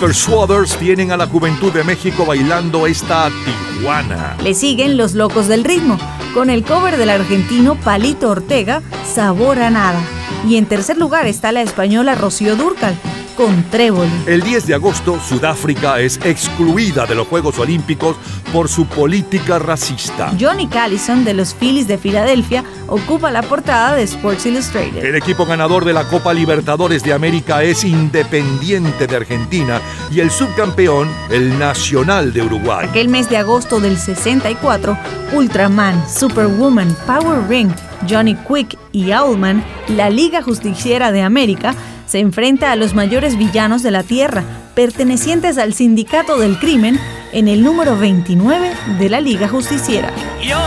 ambiente. 0.00 0.06
Persuaders 0.06 0.76
tienen 0.76 1.12
a 1.12 1.16
la 1.16 1.26
juventud 1.26 1.72
de 1.72 1.84
México 1.84 2.24
bailando 2.24 2.86
esta 2.86 3.30
Tijuana. 3.44 4.36
Le 4.42 4.54
siguen 4.54 4.96
Los 4.96 5.14
Locos 5.14 5.46
del 5.48 5.64
Ritmo, 5.64 5.98
con 6.34 6.50
el 6.50 6.64
cover 6.64 6.96
del 6.96 7.10
argentino 7.10 7.74
Palito 7.76 8.30
Ortega, 8.30 8.82
Sabor 9.04 9.58
a 9.60 9.70
Nada. 9.70 10.00
Y 10.48 10.56
en 10.56 10.66
tercer 10.66 10.96
lugar 10.96 11.26
está 11.26 11.52
la 11.52 11.60
española 11.62 12.14
Rocío 12.14 12.56
Durcal, 12.56 12.96
con 13.40 13.62
Trébol. 13.70 14.06
El 14.26 14.42
10 14.42 14.66
de 14.66 14.74
agosto, 14.74 15.18
Sudáfrica 15.18 15.98
es 15.98 16.20
excluida 16.24 17.06
de 17.06 17.14
los 17.14 17.26
Juegos 17.26 17.58
Olímpicos 17.58 18.14
por 18.52 18.68
su 18.68 18.84
política 18.84 19.58
racista. 19.58 20.30
Johnny 20.38 20.66
Callison 20.66 21.24
de 21.24 21.32
los 21.32 21.54
Phillies 21.54 21.88
de 21.88 21.96
Filadelfia 21.96 22.64
ocupa 22.86 23.30
la 23.30 23.40
portada 23.40 23.94
de 23.94 24.02
Sports 24.02 24.44
Illustrated. 24.44 25.02
El 25.02 25.14
equipo 25.14 25.46
ganador 25.46 25.86
de 25.86 25.94
la 25.94 26.06
Copa 26.06 26.34
Libertadores 26.34 27.02
de 27.02 27.14
América 27.14 27.62
es 27.62 27.82
Independiente 27.82 29.06
de 29.06 29.16
Argentina 29.16 29.80
y 30.10 30.20
el 30.20 30.30
subcampeón, 30.30 31.08
el 31.30 31.58
Nacional 31.58 32.34
de 32.34 32.42
Uruguay. 32.42 32.88
Aquel 32.90 33.08
mes 33.08 33.30
de 33.30 33.38
agosto 33.38 33.80
del 33.80 33.96
64, 33.96 34.98
Ultraman, 35.32 36.06
Superwoman, 36.10 36.94
Power 37.06 37.48
Ring, 37.48 37.70
Johnny 38.06 38.34
Quick 38.34 38.76
y 38.92 39.12
Owlman, 39.12 39.64
la 39.88 40.10
Liga 40.10 40.42
Justiciera 40.42 41.10
de 41.10 41.22
América, 41.22 41.74
se 42.10 42.18
enfrenta 42.18 42.72
a 42.72 42.76
los 42.76 42.92
mayores 42.92 43.38
villanos 43.38 43.84
de 43.84 43.92
la 43.92 44.02
Tierra, 44.02 44.42
pertenecientes 44.74 45.58
al 45.58 45.74
Sindicato 45.74 46.38
del 46.38 46.58
Crimen, 46.58 46.98
en 47.32 47.46
el 47.46 47.62
número 47.62 47.96
29 47.96 48.72
de 48.98 49.08
la 49.08 49.20
Liga 49.20 49.46
Justiciera. 49.46 50.10
Yo 50.42 50.58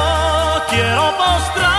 quiero 0.69 1.12
postrarme 1.17 1.72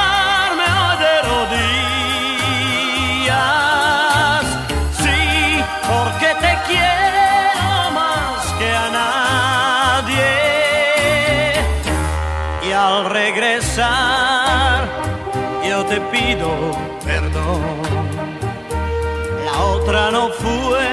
otra 19.84 20.10
no 20.10 20.30
fue 20.30 20.88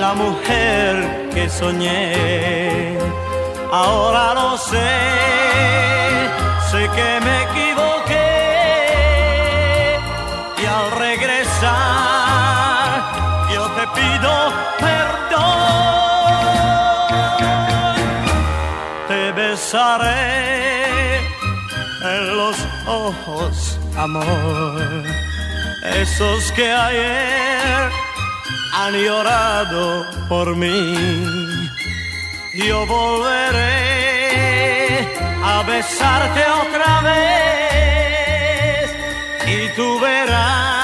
la 0.00 0.12
mujer 0.14 1.30
que 1.32 1.48
soñé. 1.48 2.98
Ahora 3.70 4.34
lo 4.34 4.58
sé, 4.58 4.90
sé 6.70 6.90
que 6.96 7.20
me 7.26 7.42
equivoqué. 7.48 8.30
Y 10.62 10.64
al 10.66 10.90
regresar, 10.98 11.70
yo 13.54 13.62
te 13.76 13.84
pido 13.96 14.32
perdón. 14.84 15.58
Te 19.08 19.32
besaré 19.32 21.18
en 22.02 22.36
los 22.36 22.56
ojos, 22.86 23.78
amor. 23.96 25.27
Esos 25.82 26.52
que 26.52 26.70
ayer 26.70 27.90
han 28.74 28.94
llorado 28.94 30.06
por 30.28 30.56
mí. 30.56 30.94
Yo 32.54 32.86
volveré 32.86 33.68
a 35.42 35.62
besarte 35.62 36.44
otra 36.66 37.00
vez 37.02 38.90
y 39.46 39.68
tú 39.76 40.00
verás 40.00 40.77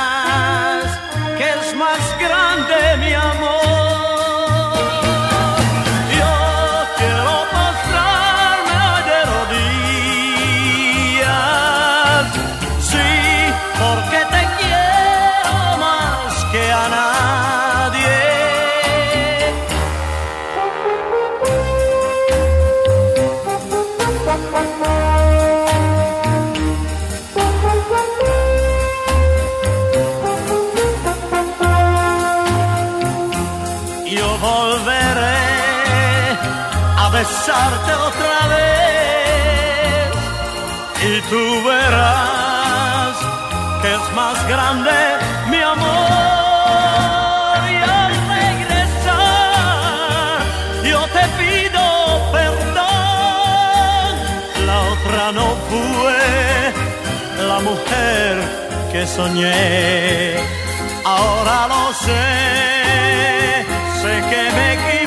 otra 37.72 38.38
vez 38.48 38.84
y 41.02 41.20
tú 41.30 41.44
verás 41.64 43.16
que 43.82 43.88
es 43.94 44.06
más 44.14 44.36
grande 44.48 44.90
mi 45.50 45.60
amor. 45.60 45.84
Y 47.70 47.76
al 47.76 48.12
regresar, 48.36 49.18
yo 50.90 51.00
te 51.16 51.24
pido 51.38 51.82
perdón. 52.32 54.12
La 54.66 54.76
otra 54.94 55.24
no 55.32 55.46
fue 55.68 56.18
la 57.46 57.58
mujer 57.60 58.30
que 58.92 59.06
soñé. 59.06 60.36
Ahora 61.04 61.56
lo 61.68 61.92
sé, 61.92 62.26
sé 64.00 64.14
que 64.30 64.42
me 64.56 64.66
equivoqué. 64.74 65.03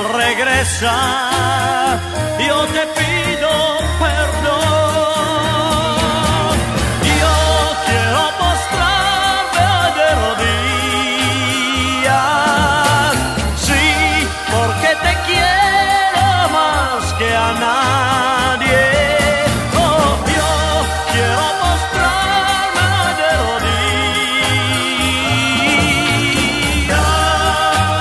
Al 0.00 0.08
regresar, 0.14 1.98
yo 2.46 2.66
te 2.66 2.86
pido 2.96 3.19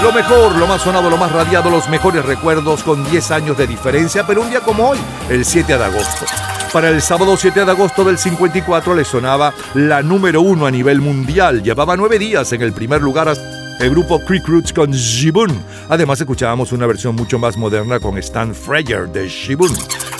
Lo 0.10 0.16
mejor, 0.16 0.56
lo 0.56 0.66
más 0.66 0.82
sonado, 0.82 1.08
lo 1.08 1.18
más 1.18 1.32
radiado, 1.32 1.70
los 1.70 1.88
mejores 1.88 2.26
recuerdos 2.26 2.82
con 2.82 3.08
10 3.12 3.30
años 3.30 3.56
de 3.60 3.68
diferencia, 3.68 4.26
pero 4.26 4.42
un 4.42 4.50
día 4.50 4.60
como 4.62 4.90
hoy, 4.90 4.98
el 5.30 5.46
7 5.46 5.78
de 5.78 5.84
agosto. 5.84 6.26
Para 6.74 6.90
el 6.90 7.00
sábado 7.00 7.38
7 7.38 7.64
de 7.64 7.70
agosto 7.70 8.04
del 8.04 8.18
54 8.18 8.96
le 8.96 9.06
sonaba 9.06 9.54
la 9.76 10.02
número 10.02 10.42
uno 10.42 10.66
a 10.66 10.72
nivel 10.72 11.00
mundial. 11.00 11.62
Llevaba 11.62 11.96
nueve 11.96 12.18
días 12.18 12.52
en 12.54 12.64
el 12.64 12.74
primer 12.74 13.04
lugar 13.04 13.32
el 13.80 13.90
grupo 13.92 14.20
Creek 14.26 14.48
Roots 14.48 14.74
con 14.74 14.90
Shibun. 14.90 15.64
Además 15.90 16.20
escuchábamos 16.20 16.72
una 16.72 16.88
versión 16.88 17.14
mucho 17.16 17.38
más 17.38 17.56
moderna 17.56 18.00
con 18.00 18.18
Stan 18.18 18.56
Freyer 18.56 19.08
de 19.10 19.30
Shibun. 19.30 19.70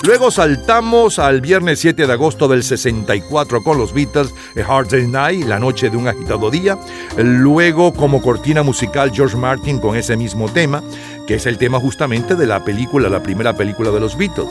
Luego 0.02 0.30
saltamos 0.30 1.18
al 1.18 1.42
viernes 1.42 1.80
7 1.80 2.06
de 2.06 2.12
agosto 2.12 2.48
del 2.48 2.62
64 2.62 3.62
con 3.62 3.76
los 3.76 3.92
Beatles, 3.92 4.34
A 4.56 4.60
Hard 4.60 4.88
Day's 4.88 5.08
Night, 5.08 5.46
La 5.46 5.58
Noche 5.58 5.90
de 5.90 5.96
un 5.98 6.08
Agitado 6.08 6.50
Día. 6.50 6.78
Luego 7.18 7.92
como 7.92 8.22
cortina 8.22 8.62
musical 8.62 9.12
George 9.12 9.36
Martin 9.36 9.78
con 9.78 9.96
ese 9.96 10.16
mismo 10.16 10.48
tema, 10.48 10.82
que 11.26 11.34
es 11.34 11.44
el 11.44 11.58
tema 11.58 11.78
justamente 11.78 12.34
de 12.34 12.46
la 12.46 12.64
película, 12.64 13.10
la 13.10 13.22
primera 13.22 13.54
película 13.54 13.90
de 13.90 14.00
los 14.00 14.16
Beatles. 14.16 14.48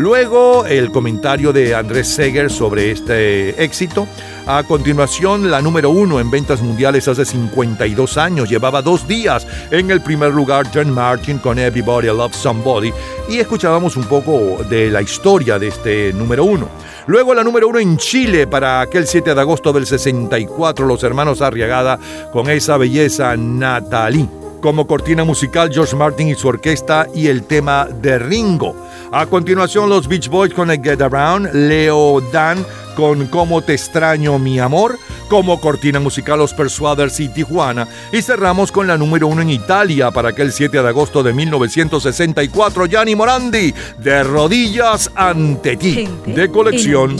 Luego 0.00 0.64
el 0.64 0.90
comentario 0.92 1.52
de 1.52 1.74
Andrés 1.74 2.08
Seger 2.08 2.50
sobre 2.50 2.90
este 2.90 3.62
éxito. 3.62 4.08
A 4.46 4.62
continuación, 4.62 5.50
la 5.50 5.60
número 5.60 5.90
uno 5.90 6.20
en 6.20 6.30
ventas 6.30 6.62
mundiales 6.62 7.06
hace 7.06 7.26
52 7.26 8.16
años. 8.16 8.48
Llevaba 8.48 8.80
dos 8.80 9.06
días 9.06 9.46
en 9.70 9.90
el 9.90 10.00
primer 10.00 10.32
lugar 10.32 10.70
John 10.72 10.90
Martin 10.90 11.36
con 11.36 11.58
Everybody 11.58 12.06
Loves 12.06 12.38
Somebody. 12.38 12.90
Y 13.28 13.40
escuchábamos 13.40 13.94
un 13.98 14.04
poco 14.04 14.64
de 14.70 14.88
la 14.88 15.02
historia 15.02 15.58
de 15.58 15.68
este 15.68 16.14
número 16.14 16.46
uno. 16.46 16.70
Luego 17.06 17.34
la 17.34 17.44
número 17.44 17.68
uno 17.68 17.78
en 17.78 17.98
Chile 17.98 18.46
para 18.46 18.80
aquel 18.80 19.06
7 19.06 19.34
de 19.34 19.40
agosto 19.42 19.70
del 19.70 19.86
64, 19.86 20.86
los 20.86 21.02
hermanos 21.02 21.42
Arriagada 21.42 21.98
con 22.32 22.48
esa 22.48 22.78
belleza 22.78 23.36
Natalie. 23.36 24.49
Como 24.60 24.86
cortina 24.86 25.24
musical, 25.24 25.70
George 25.72 25.96
Martin 25.96 26.28
y 26.28 26.34
su 26.34 26.48
orquesta 26.48 27.06
y 27.14 27.28
el 27.28 27.44
tema 27.44 27.86
de 27.86 28.18
Ringo. 28.18 28.76
A 29.10 29.26
continuación, 29.26 29.88
los 29.88 30.06
Beach 30.06 30.28
Boys 30.28 30.52
con 30.52 30.70
el 30.70 30.82
Get 30.82 31.00
Around, 31.00 31.54
Leo 31.54 32.20
Dan 32.32 32.64
con 32.94 33.26
Cómo 33.28 33.62
te 33.62 33.72
extraño 33.72 34.38
mi 34.38 34.58
amor, 34.58 34.98
como 35.28 35.60
cortina 35.60 36.00
musical 36.00 36.38
Los 36.38 36.52
Persuaders 36.52 37.18
y 37.20 37.28
Tijuana, 37.28 37.88
y 38.12 38.20
cerramos 38.20 38.70
con 38.70 38.86
la 38.86 38.98
número 38.98 39.26
uno 39.28 39.40
en 39.40 39.50
Italia 39.50 40.10
para 40.10 40.30
aquel 40.30 40.52
7 40.52 40.82
de 40.82 40.88
agosto 40.88 41.22
de 41.22 41.32
1964, 41.32 42.86
Gianni 42.86 43.16
Morandi, 43.16 43.72
de 43.98 44.22
rodillas 44.22 45.10
ante 45.14 45.76
ti, 45.76 46.08
de 46.26 46.50
colección. 46.50 47.16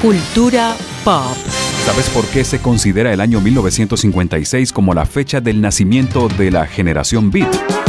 Cultura 0.00 0.74
pop. 1.04 1.67
¿Sabes 1.88 2.10
por 2.10 2.26
qué 2.26 2.44
se 2.44 2.60
considera 2.60 3.14
el 3.14 3.20
año 3.22 3.40
1956 3.40 4.74
como 4.74 4.92
la 4.92 5.06
fecha 5.06 5.40
del 5.40 5.62
nacimiento 5.62 6.28
de 6.28 6.50
la 6.50 6.66
generación 6.66 7.30
Beat? 7.30 7.48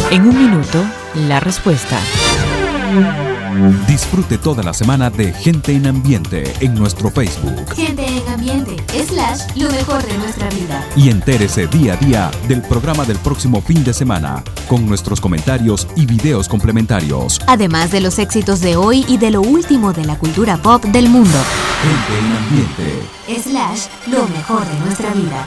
En 0.09 0.21
un 0.21 0.37
minuto, 0.37 0.81
la 1.27 1.41
respuesta. 1.41 1.99
Disfrute 3.87 4.37
toda 4.37 4.63
la 4.63 4.73
semana 4.73 5.09
de 5.09 5.33
Gente 5.33 5.73
en 5.73 5.87
Ambiente 5.87 6.43
en 6.59 6.75
nuestro 6.75 7.09
Facebook. 7.09 7.73
Gente 7.75 8.05
en 8.05 8.27
ambiente, 8.27 8.75
slash, 9.07 9.41
lo 9.55 9.69
mejor 9.71 10.05
de 10.05 10.17
nuestra 10.17 10.49
vida. 10.49 10.85
Y 10.95 11.09
entérese 11.09 11.67
día 11.67 11.93
a 11.93 11.97
día 11.97 12.31
del 12.47 12.61
programa 12.61 13.05
del 13.05 13.17
próximo 13.17 13.61
fin 13.61 13.83
de 13.83 13.93
semana, 13.93 14.43
con 14.67 14.85
nuestros 14.85 15.19
comentarios 15.19 15.87
y 15.95 16.05
videos 16.05 16.47
complementarios. 16.47 17.39
Además 17.47 17.91
de 17.91 18.01
los 18.01 18.19
éxitos 18.19 18.61
de 18.61 18.75
hoy 18.75 19.05
y 19.07 19.17
de 19.17 19.31
lo 19.31 19.41
último 19.41 19.93
de 19.93 20.05
la 20.05 20.17
cultura 20.17 20.57
pop 20.57 20.83
del 20.85 21.09
mundo. 21.09 21.37
Gente 21.81 22.19
en 22.19 22.37
Ambiente. 22.37 23.49
Slash, 23.49 23.87
lo 24.07 24.27
mejor 24.27 24.65
de 24.65 24.79
nuestra 24.79 25.13
vida. 25.13 25.45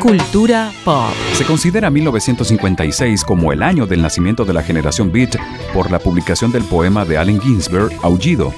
Cultura 0.00 0.72
pop. 0.84 1.12
Se 1.34 1.44
considera 1.44 1.90
1956 1.90 3.22
como 3.22 3.52
el 3.52 3.62
año 3.62 3.86
del 3.86 4.00
nacimiento 4.00 4.44
de 4.44 4.54
la 4.54 4.62
generación 4.62 5.12
Beat 5.12 5.36
por 5.74 5.90
la 5.90 5.98
publicación 5.98 6.52
del 6.52 6.64
poema 6.64 7.04
de 7.04 7.18
Allen 7.18 7.39
Ginsberg, 7.40 7.90
Aullido, 8.02 8.52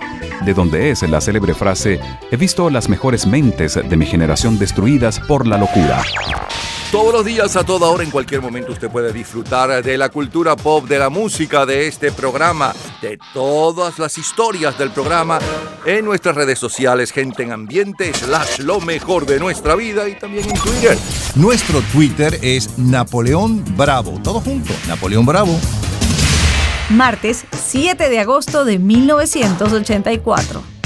de 0.44 0.54
donde 0.54 0.90
es 0.90 1.02
la 1.02 1.20
célebre 1.20 1.54
frase, 1.54 2.00
he 2.30 2.36
visto 2.36 2.68
las 2.70 2.88
mejores 2.88 3.26
mentes 3.26 3.74
de 3.74 3.96
mi 3.96 4.06
generación 4.06 4.58
destruidas 4.58 5.20
por 5.20 5.46
la 5.46 5.58
locura. 5.58 6.02
Todos 6.92 7.14
los 7.14 7.24
días, 7.24 7.56
a 7.56 7.64
toda 7.64 7.88
hora, 7.88 8.04
en 8.04 8.10
cualquier 8.10 8.42
momento, 8.42 8.72
usted 8.72 8.90
puede 8.90 9.14
disfrutar 9.14 9.82
de 9.82 9.96
la 9.96 10.10
cultura 10.10 10.56
pop, 10.56 10.86
de 10.86 10.98
la 10.98 11.08
música, 11.08 11.64
de 11.64 11.86
este 11.86 12.12
programa, 12.12 12.74
de 13.00 13.18
todas 13.32 13.98
las 13.98 14.18
historias 14.18 14.76
del 14.76 14.90
programa 14.90 15.38
en 15.86 16.04
nuestras 16.04 16.36
redes 16.36 16.58
sociales, 16.58 17.10
gente 17.10 17.44
en 17.44 17.52
ambiente, 17.52 18.12
slash 18.12 18.58
lo 18.58 18.78
mejor 18.78 19.24
de 19.24 19.40
nuestra 19.40 19.74
vida 19.74 20.06
y 20.06 20.18
también 20.18 20.50
en 20.50 20.58
Twitter. 20.58 20.98
Nuestro 21.34 21.80
Twitter 21.92 22.38
es 22.42 22.78
Napoleón 22.78 23.64
Bravo. 23.74 24.20
Todo 24.22 24.42
junto, 24.42 24.74
Napoleón 24.86 25.24
Bravo. 25.24 25.58
Martes 26.92 27.46
7 27.50 28.10
de 28.10 28.20
agosto 28.20 28.66
de 28.66 28.78
1984. 28.78 30.81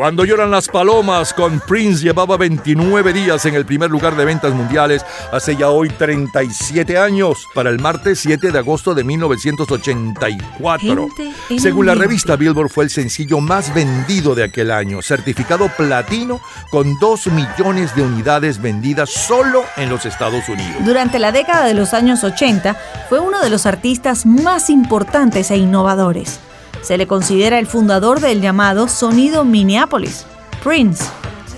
Cuando 0.00 0.24
lloran 0.24 0.50
las 0.50 0.66
palomas 0.66 1.34
con 1.34 1.60
Prince 1.60 2.02
llevaba 2.02 2.38
29 2.38 3.12
días 3.12 3.44
en 3.44 3.54
el 3.54 3.66
primer 3.66 3.90
lugar 3.90 4.16
de 4.16 4.24
ventas 4.24 4.54
mundiales 4.54 5.04
hace 5.30 5.56
ya 5.56 5.68
hoy 5.68 5.90
37 5.90 6.96
años 6.96 7.46
para 7.54 7.68
el 7.68 7.78
martes 7.80 8.20
7 8.20 8.50
de 8.50 8.58
agosto 8.58 8.94
de 8.94 9.04
1984. 9.04 10.78
Gente 10.78 11.36
en 11.50 11.60
Según 11.60 11.84
la 11.84 11.94
revista 11.94 12.36
Billboard 12.36 12.70
fue 12.70 12.84
el 12.84 12.90
sencillo 12.90 13.40
más 13.40 13.74
vendido 13.74 14.34
de 14.34 14.44
aquel 14.44 14.70
año, 14.70 15.02
certificado 15.02 15.68
platino 15.68 16.40
con 16.70 16.98
2 16.98 17.26
millones 17.26 17.94
de 17.94 18.00
unidades 18.00 18.62
vendidas 18.62 19.10
solo 19.10 19.64
en 19.76 19.90
los 19.90 20.06
Estados 20.06 20.48
Unidos. 20.48 20.82
Durante 20.82 21.18
la 21.18 21.30
década 21.30 21.66
de 21.66 21.74
los 21.74 21.92
años 21.92 22.24
80 22.24 22.74
fue 23.10 23.20
uno 23.20 23.42
de 23.42 23.50
los 23.50 23.66
artistas 23.66 24.24
más 24.24 24.70
importantes 24.70 25.50
e 25.50 25.58
innovadores. 25.58 26.40
Se 26.82 26.96
le 26.96 27.06
considera 27.06 27.58
el 27.58 27.66
fundador 27.66 28.20
del 28.20 28.40
llamado 28.40 28.88
sonido 28.88 29.44
Minneapolis. 29.44 30.26
Prince 30.62 31.04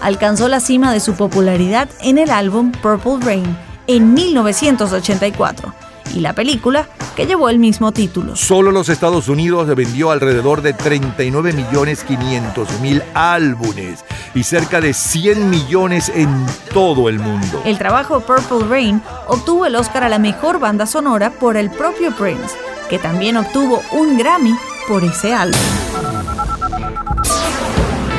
alcanzó 0.00 0.48
la 0.48 0.60
cima 0.60 0.92
de 0.92 1.00
su 1.00 1.14
popularidad 1.14 1.88
en 2.00 2.18
el 2.18 2.30
álbum 2.30 2.72
Purple 2.72 3.18
Rain 3.20 3.56
en 3.86 4.14
1984 4.14 5.72
y 6.14 6.20
la 6.20 6.34
película 6.34 6.86
que 7.16 7.26
llevó 7.26 7.48
el 7.48 7.58
mismo 7.58 7.92
título. 7.92 8.36
Solo 8.36 8.70
los 8.72 8.88
Estados 8.88 9.28
Unidos 9.28 9.74
vendió 9.74 10.10
alrededor 10.10 10.62
de 10.62 10.72
39 10.72 11.52
millones 11.52 12.04
500 12.04 12.80
mil 12.80 13.02
álbumes 13.14 14.04
y 14.34 14.42
cerca 14.42 14.80
de 14.80 14.92
100 14.92 15.50
millones 15.50 16.10
en 16.14 16.46
todo 16.72 17.08
el 17.08 17.18
mundo. 17.18 17.62
El 17.64 17.78
trabajo 17.78 18.20
Purple 18.20 18.66
Rain 18.68 19.02
obtuvo 19.28 19.66
el 19.66 19.76
Oscar 19.76 20.04
a 20.04 20.08
la 20.08 20.18
mejor 20.18 20.58
banda 20.58 20.86
sonora 20.86 21.30
por 21.30 21.56
el 21.56 21.70
propio 21.70 22.14
Prince, 22.16 22.56
que 22.88 22.98
también 22.98 23.36
obtuvo 23.36 23.82
un 23.92 24.18
Grammy 24.18 24.54
por 24.88 25.04
ese 25.04 25.32
álbum. 25.34 25.58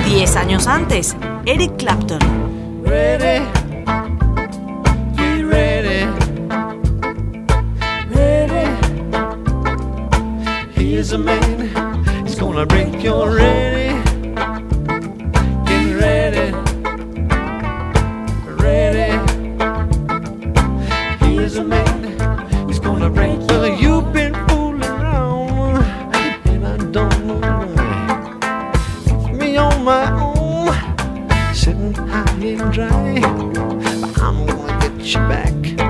Diez 0.06 0.36
años 0.36 0.68
antes, 0.68 1.16
Eric 1.46 1.78
Clapton. 1.78 2.20
Ready, 2.84 3.46
be 5.16 5.44
ready, 5.44 6.06
ready. 8.14 8.68
Here's 10.76 11.14
a 11.14 11.18
man, 11.18 11.70
he's 12.26 12.36
gonna 12.36 12.66
break 12.66 13.04
your 13.04 13.36
ready. 13.36 13.96
Get 15.66 16.00
ready, 16.00 16.54
ready. 18.58 19.20
Here's 21.20 21.58
a 21.58 21.64
man, 21.64 22.03
sitting 31.64 31.94
high 31.94 32.26
and 32.42 32.74
dry. 32.74 33.22
But 34.02 34.22
I'm 34.22 34.46
gonna 34.46 34.90
get 34.98 35.14
you 35.14 35.20
back. 35.30 35.83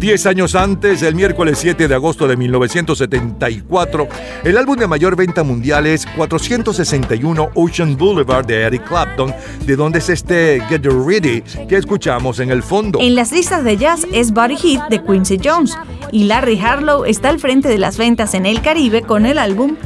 Diez 0.00 0.24
años 0.24 0.54
antes, 0.54 1.02
el 1.02 1.14
miércoles 1.14 1.58
7 1.58 1.86
de 1.86 1.94
agosto 1.94 2.26
de 2.26 2.34
1974, 2.34 4.08
el 4.44 4.56
álbum 4.56 4.78
de 4.78 4.86
mayor 4.86 5.14
venta 5.14 5.42
mundial 5.42 5.86
es 5.86 6.06
461 6.16 7.50
Ocean 7.54 7.98
Boulevard 7.98 8.46
de 8.46 8.62
Eric 8.62 8.88
Clapton, 8.88 9.34
de 9.66 9.76
donde 9.76 9.98
es 9.98 10.08
este 10.08 10.62
Get 10.70 10.86
Ready 10.86 11.42
que 11.68 11.76
escuchamos 11.76 12.40
en 12.40 12.50
el 12.50 12.62
fondo. 12.62 12.98
En 12.98 13.14
las 13.14 13.30
listas 13.30 13.62
de 13.62 13.76
jazz 13.76 14.06
es 14.10 14.32
Body 14.32 14.56
Hit 14.56 14.80
de 14.88 15.04
Quincy 15.04 15.38
Jones 15.44 15.76
y 16.10 16.24
Larry 16.24 16.58
Harlow 16.58 17.04
está 17.04 17.28
al 17.28 17.38
frente 17.38 17.68
de 17.68 17.76
las 17.76 17.98
ventas 17.98 18.32
en 18.32 18.46
el 18.46 18.62
Caribe 18.62 19.02
con 19.02 19.26
el 19.26 19.36
álbum 19.36 19.76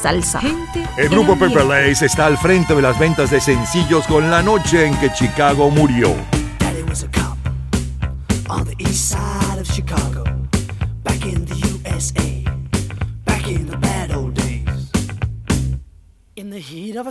Salsa. 0.00 0.40
El 0.96 1.08
grupo 1.08 1.36
Purple 1.36 1.64
Lace 1.64 2.06
está 2.06 2.26
al 2.26 2.38
frente 2.38 2.76
de 2.76 2.82
las 2.82 2.96
ventas 2.96 3.32
de 3.32 3.40
sencillos 3.40 4.06
con 4.06 4.30
la 4.30 4.40
noche 4.40 4.86
en 4.86 4.96
que 5.00 5.12
Chicago 5.12 5.68
murió. 5.68 6.14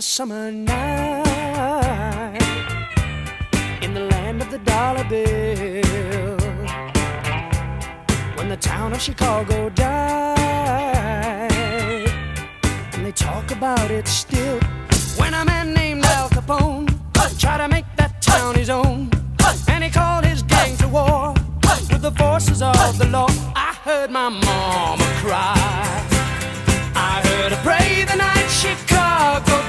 Summer 0.04 0.52
night, 0.52 1.24
in 3.80 3.94
the 3.94 4.00
land 4.00 4.42
of 4.42 4.50
the 4.50 4.58
dollar 4.58 5.02
bill, 5.04 6.36
when 8.36 8.50
the 8.50 8.56
town 8.56 8.92
of 8.92 9.00
Chicago 9.00 9.70
died, 9.70 11.50
and 12.92 13.04
they 13.04 13.12
talk 13.12 13.50
about 13.50 13.90
it 13.90 14.06
still. 14.06 14.60
When 15.16 15.32
a 15.32 15.42
man 15.44 15.72
named 15.72 16.04
Al 16.04 16.28
Capone 16.28 16.86
tried 17.38 17.58
to 17.58 17.68
make 17.68 17.86
that 17.96 18.20
town 18.20 18.54
his 18.56 18.68
own, 18.68 19.10
and 19.68 19.82
he 19.82 19.88
called 19.90 20.26
his 20.26 20.42
gang 20.42 20.76
to 20.76 20.88
war 20.88 21.32
with 21.90 22.02
the 22.02 22.12
forces 22.12 22.60
of 22.60 22.98
the 22.98 23.06
law. 23.06 23.28
I 23.56 23.72
heard 23.82 24.10
my 24.10 24.28
mama 24.28 25.04
cry. 25.22 25.54
I 26.94 27.22
heard 27.26 27.52
her 27.52 27.62
pray 27.62 28.04
the 28.04 28.16
night 28.16 28.48
Chicago 28.48 29.62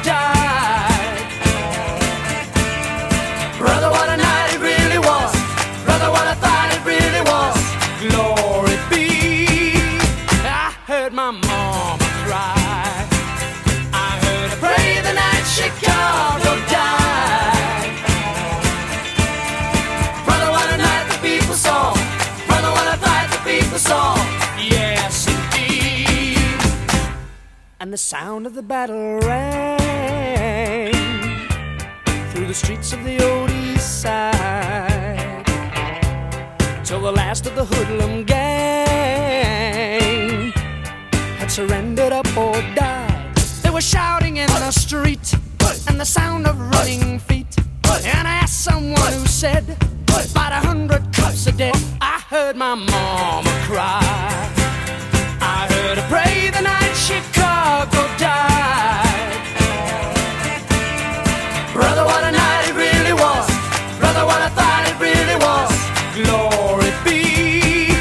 And 27.85 27.93
the 27.93 27.97
sound 27.99 28.47
of 28.47 28.55
the 28.55 28.63
battle 28.63 29.19
rang 29.19 30.91
through 32.31 32.47
the 32.47 32.53
streets 32.55 32.93
of 32.93 33.03
the 33.03 33.23
old 33.23 33.51
east 33.51 34.01
side 34.01 35.45
till 36.83 36.99
the 36.99 37.11
last 37.11 37.45
of 37.45 37.53
the 37.53 37.63
hoodlum 37.63 38.23
gang 38.23 38.41
had 41.37 41.51
surrendered 41.51 42.11
up 42.11 42.25
or 42.35 42.53
died. 42.73 43.35
They 43.61 43.69
were 43.69 43.81
shouting 43.81 44.37
in 44.37 44.47
the 44.47 44.71
street 44.71 45.35
and 45.87 45.99
the 45.99 46.05
sound 46.05 46.47
of 46.47 46.59
running 46.59 47.19
feet. 47.19 47.55
And 48.03 48.27
I 48.27 48.37
asked 48.41 48.63
someone 48.63 49.13
who 49.13 49.27
said, 49.27 49.77
about 50.09 50.53
a 50.53 50.61
hundred 50.67 51.03
cops 51.13 51.45
a 51.45 51.51
day. 51.51 51.71
I 52.01 52.19
heard 52.31 52.55
my 52.55 52.73
mama 52.73 53.51
cry. 53.67 54.64
Pray 55.85 56.49
the 56.49 56.61
night 56.61 56.95
Chicago 56.95 58.01
died. 58.17 59.37
Brother, 61.73 62.03
what 62.03 62.23
a 62.23 62.31
night 62.31 62.69
it 62.69 62.75
really 62.75 63.13
was. 63.13 63.45
Brother, 63.99 64.25
what 64.25 64.41
I 64.41 64.49
thought 64.49 64.83
it 64.89 64.97
really 64.99 65.37
was. 65.45 65.71
Glory 66.17 66.91
be. 67.05 67.93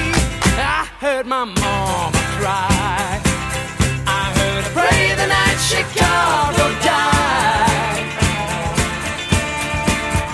I 0.57 0.89
heard 0.99 1.27
my 1.27 1.45
mama 1.45 2.19
cry. 2.39 3.21
I 4.07 4.33
heard 4.39 4.65
her 4.65 4.71
pray 4.73 5.15
the 5.21 5.27
night 5.27 5.59
Chicago 5.61 6.65
died. 6.83 8.01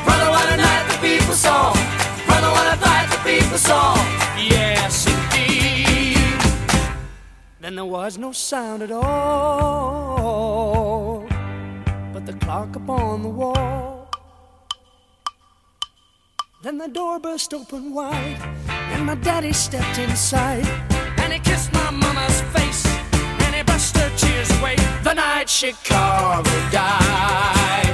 Brother, 0.05 0.31
what 0.31 0.47
a 0.55 0.57
night 0.57 0.85
the 0.89 0.99
people 1.07 1.35
saw. 1.35 1.75
Brother, 2.27 2.51
what 2.53 2.71
the 3.11 3.19
people 3.29 3.59
saw. 3.59 4.20
Then 7.71 7.77
there 7.77 7.85
was 7.85 8.19
no 8.19 8.33
sound 8.33 8.83
at 8.83 8.91
all 8.91 10.11
but 12.13 12.27
the 12.27 12.33
clock 12.45 12.75
upon 12.75 13.23
the 13.23 13.29
wall. 13.29 14.11
Then 16.65 16.79
the 16.79 16.89
door 16.89 17.21
burst 17.21 17.55
open 17.55 17.95
wide, 17.95 18.41
and 18.67 19.07
my 19.07 19.15
daddy 19.15 19.53
stepped 19.53 20.01
inside, 20.01 20.67
and 21.19 21.33
he 21.33 21.39
kissed 21.39 21.73
my 21.73 21.91
mama's 21.93 22.41
face, 22.55 22.85
and 23.45 23.55
he 23.55 23.63
brushed 23.63 23.97
her 23.97 24.11
tears 24.17 24.51
away. 24.59 24.75
The 25.05 25.15
night 25.15 25.49
Chicago 25.49 26.51
died. 26.73 27.87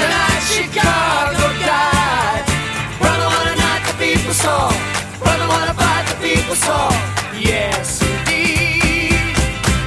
The 0.00 0.08
night 0.10 0.42
Chicago 0.56 1.46
died. 1.62 2.44
Brother, 2.98 3.26
what 3.26 3.46
a 3.46 3.54
night 3.54 3.86
the 3.86 3.94
people 4.04 4.34
saw. 4.34 4.72
Brother, 5.20 5.46
what 5.46 5.68
a 5.70 5.83
all. 6.62 6.92
Yes, 7.36 8.00
indeed, 8.00 9.34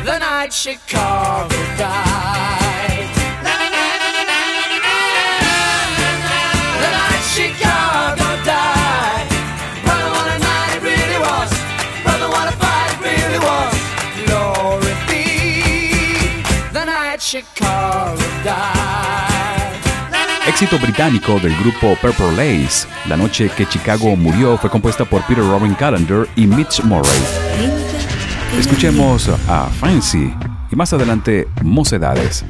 the 0.03 0.19
night 0.19 0.51
Chicago 0.51 1.55
died. 1.77 3.07
The 6.81 6.89
night 6.99 7.23
Chicago 7.35 8.27
died. 8.43 9.27
Brother, 9.85 10.09
what 10.15 10.27
a 10.35 10.39
night 10.39 10.71
it 10.75 10.81
really 10.83 11.19
was. 11.27 11.51
Brother, 12.03 12.27
what 12.29 12.47
a 12.51 12.55
fight 12.57 12.91
it 12.91 12.99
really 13.07 13.39
was. 13.49 13.75
Glory 14.25 14.95
be, 15.07 16.43
the 16.73 16.83
night 16.85 17.21
Chicago. 17.21 17.66
éxito 20.59 20.79
británico 20.79 21.39
del 21.39 21.55
grupo 21.57 21.95
Purple 22.01 22.31
Lace, 22.31 22.87
La 23.07 23.15
noche 23.15 23.47
que 23.55 23.67
Chicago 23.67 24.15
murió, 24.15 24.57
fue 24.57 24.71
compuesta 24.71 25.05
por 25.05 25.21
Peter 25.27 25.43
Robin 25.43 25.75
Callender 25.75 26.27
y 26.35 26.47
Mitch 26.47 26.81
Murray. 26.81 27.21
Escuchemos 28.57 29.29
a 29.47 29.67
Fancy 29.79 30.33
y 30.71 30.75
más 30.75 30.91
adelante 30.93 31.47
Mocedades. 31.61 32.43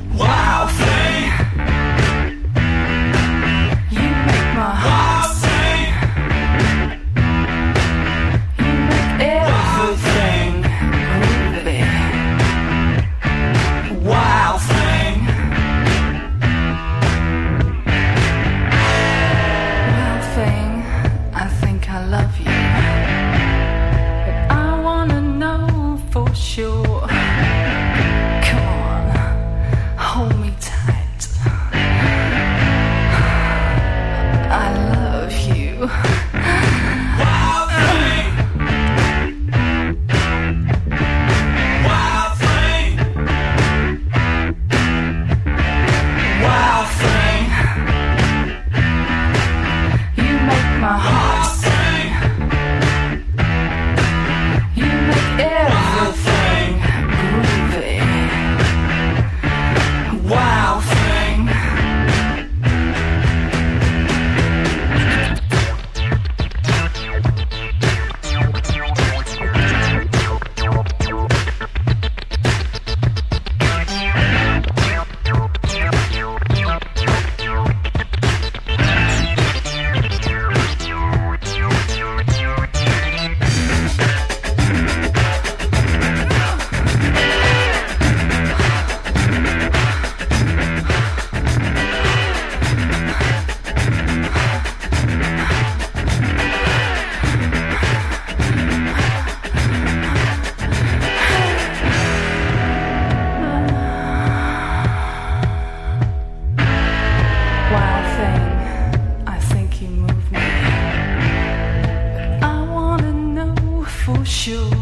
you. 114.47 114.76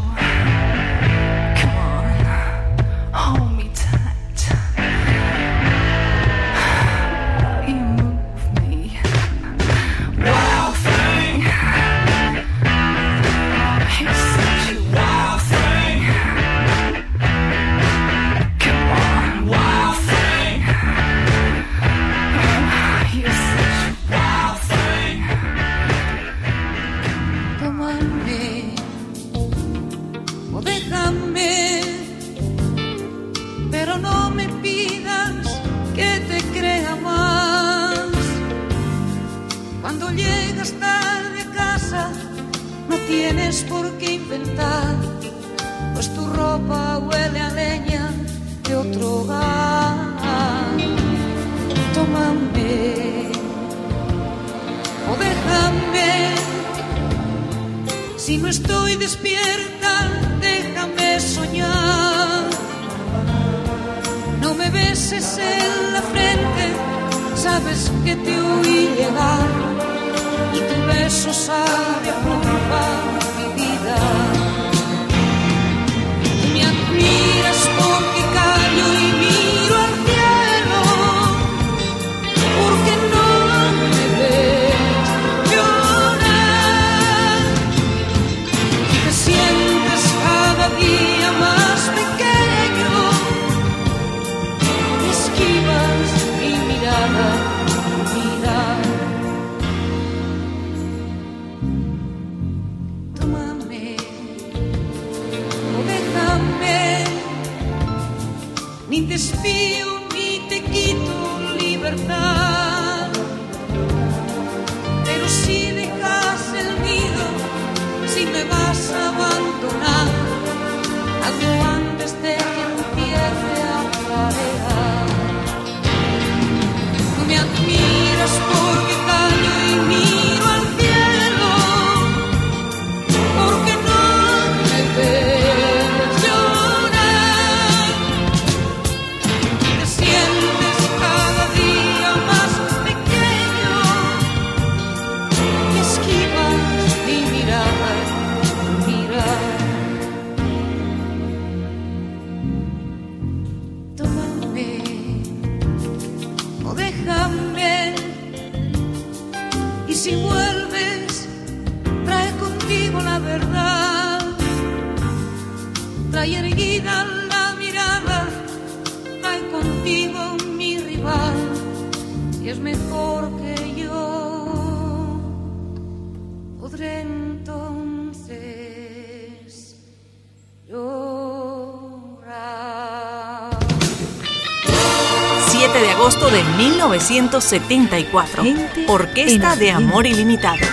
1974. 187.09 188.43
Orquesta 188.87 189.55
de 189.55 189.71
Amor 189.71 190.05
Ilimitado. 190.05 190.65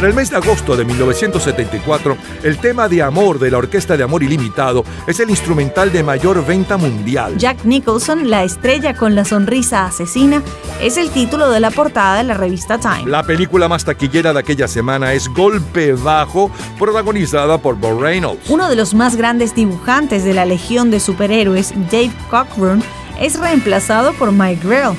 Para 0.00 0.08
el 0.08 0.16
mes 0.16 0.30
de 0.30 0.36
agosto 0.36 0.78
de 0.78 0.86
1974, 0.86 2.16
el 2.42 2.56
tema 2.56 2.88
de 2.88 3.02
amor 3.02 3.38
de 3.38 3.50
la 3.50 3.58
Orquesta 3.58 3.98
de 3.98 4.02
Amor 4.02 4.22
Ilimitado 4.22 4.82
es 5.06 5.20
el 5.20 5.28
instrumental 5.28 5.92
de 5.92 6.02
mayor 6.02 6.42
venta 6.46 6.78
mundial. 6.78 7.36
Jack 7.36 7.66
Nicholson, 7.66 8.30
la 8.30 8.42
estrella 8.42 8.94
con 8.94 9.14
la 9.14 9.26
sonrisa 9.26 9.84
asesina, 9.84 10.42
es 10.80 10.96
el 10.96 11.10
título 11.10 11.50
de 11.50 11.60
la 11.60 11.70
portada 11.70 12.16
de 12.16 12.24
la 12.24 12.32
revista 12.32 12.78
Time. 12.78 13.10
La 13.10 13.24
película 13.24 13.68
más 13.68 13.84
taquillera 13.84 14.32
de 14.32 14.38
aquella 14.38 14.68
semana 14.68 15.12
es 15.12 15.28
Golpe 15.28 15.92
Bajo, 15.92 16.50
protagonizada 16.78 17.58
por 17.58 17.76
Bob 17.76 18.00
Reynolds. 18.00 18.48
Uno 18.48 18.70
de 18.70 18.76
los 18.76 18.94
más 18.94 19.16
grandes 19.16 19.54
dibujantes 19.54 20.24
de 20.24 20.32
la 20.32 20.46
Legión 20.46 20.90
de 20.90 20.98
Superhéroes, 20.98 21.74
Dave 21.90 22.12
Cockburn, 22.30 22.82
es 23.20 23.38
reemplazado 23.38 24.14
por 24.14 24.32
Mike 24.32 24.66
Grell, 24.66 24.96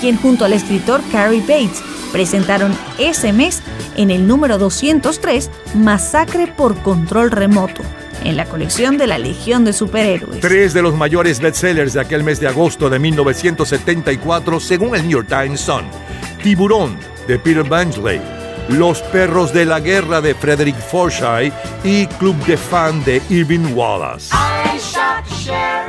quien 0.00 0.16
junto 0.16 0.44
al 0.44 0.52
escritor 0.52 1.00
Cary 1.10 1.40
Bates 1.40 1.82
presentaron 2.12 2.72
ese 2.96 3.32
mes 3.32 3.60
en 3.96 4.10
el 4.10 4.26
número 4.26 4.58
203 4.58 5.50
Masacre 5.74 6.46
por 6.46 6.76
Control 6.82 7.30
Remoto, 7.30 7.82
en 8.24 8.36
la 8.36 8.44
colección 8.46 8.98
de 8.98 9.06
la 9.06 9.18
Legión 9.18 9.64
de 9.64 9.72
Superhéroes. 9.72 10.40
Tres 10.40 10.74
de 10.74 10.82
los 10.82 10.94
mayores 10.94 11.40
bestsellers 11.40 11.92
de 11.92 12.00
aquel 12.00 12.24
mes 12.24 12.40
de 12.40 12.48
agosto 12.48 12.90
de 12.90 12.98
1974, 12.98 14.60
según 14.60 14.94
el 14.94 15.02
New 15.02 15.22
York 15.22 15.28
Times 15.28 15.60
Sun. 15.60 15.84
Tiburón, 16.42 16.96
de 17.26 17.38
Peter 17.38 17.64
Benchley. 17.64 18.20
Los 18.68 19.02
perros 19.02 19.52
de 19.52 19.66
la 19.66 19.80
guerra, 19.80 20.20
de 20.20 20.34
Frederick 20.34 20.76
Forsyth. 20.76 21.52
Y 21.84 22.06
Club 22.06 22.36
de 22.46 22.56
Fan, 22.56 23.04
de 23.04 23.22
Irving 23.28 23.74
Wallace. 23.74 24.30
I 24.34 24.78
shot 24.78 25.83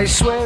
I 0.00 0.06
swear 0.06 0.39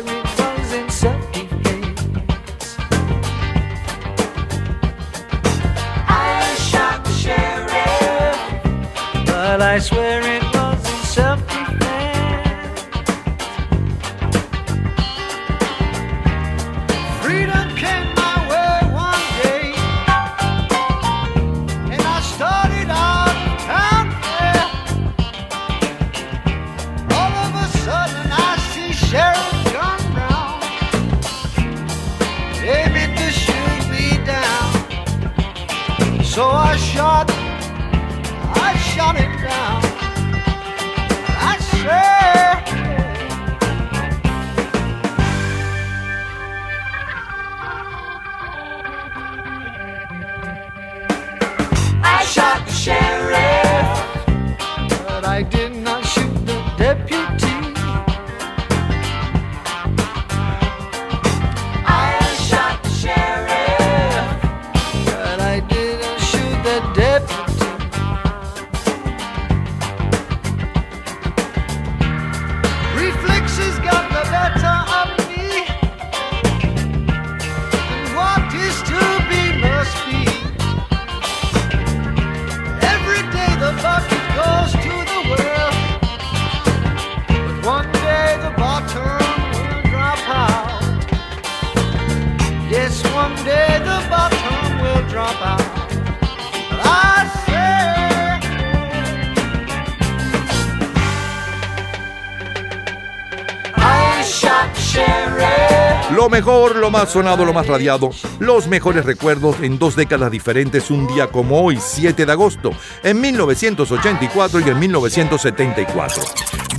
shot 104.24 104.76
sheriff. 104.76 105.63
Lo 106.12 106.28
mejor, 106.28 106.76
lo 106.76 106.90
más 106.90 107.10
sonado, 107.10 107.46
lo 107.46 107.54
más 107.54 107.66
radiado, 107.66 108.10
los 108.38 108.68
mejores 108.68 109.06
recuerdos 109.06 109.56
en 109.62 109.78
dos 109.78 109.96
décadas 109.96 110.30
diferentes, 110.30 110.90
un 110.90 111.06
día 111.06 111.28
como 111.28 111.62
hoy, 111.62 111.78
7 111.80 112.26
de 112.26 112.30
agosto, 112.30 112.72
en 113.02 113.20
1984 113.22 114.60
y 114.60 114.68
en 114.68 114.78
1974. 114.78 116.22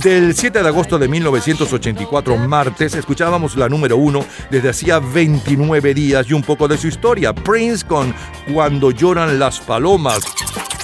Del 0.00 0.34
7 0.34 0.62
de 0.62 0.68
agosto 0.68 0.96
de 0.98 1.08
1984, 1.08 2.36
martes, 2.36 2.94
escuchábamos 2.94 3.56
la 3.56 3.68
número 3.68 3.96
uno 3.96 4.24
desde 4.48 4.68
hacía 4.68 5.00
29 5.00 5.92
días 5.92 6.30
y 6.30 6.32
un 6.32 6.42
poco 6.42 6.68
de 6.68 6.78
su 6.78 6.86
historia, 6.86 7.34
Prince 7.34 7.84
con 7.84 8.14
Cuando 8.54 8.92
lloran 8.92 9.40
las 9.40 9.58
palomas. 9.58 10.20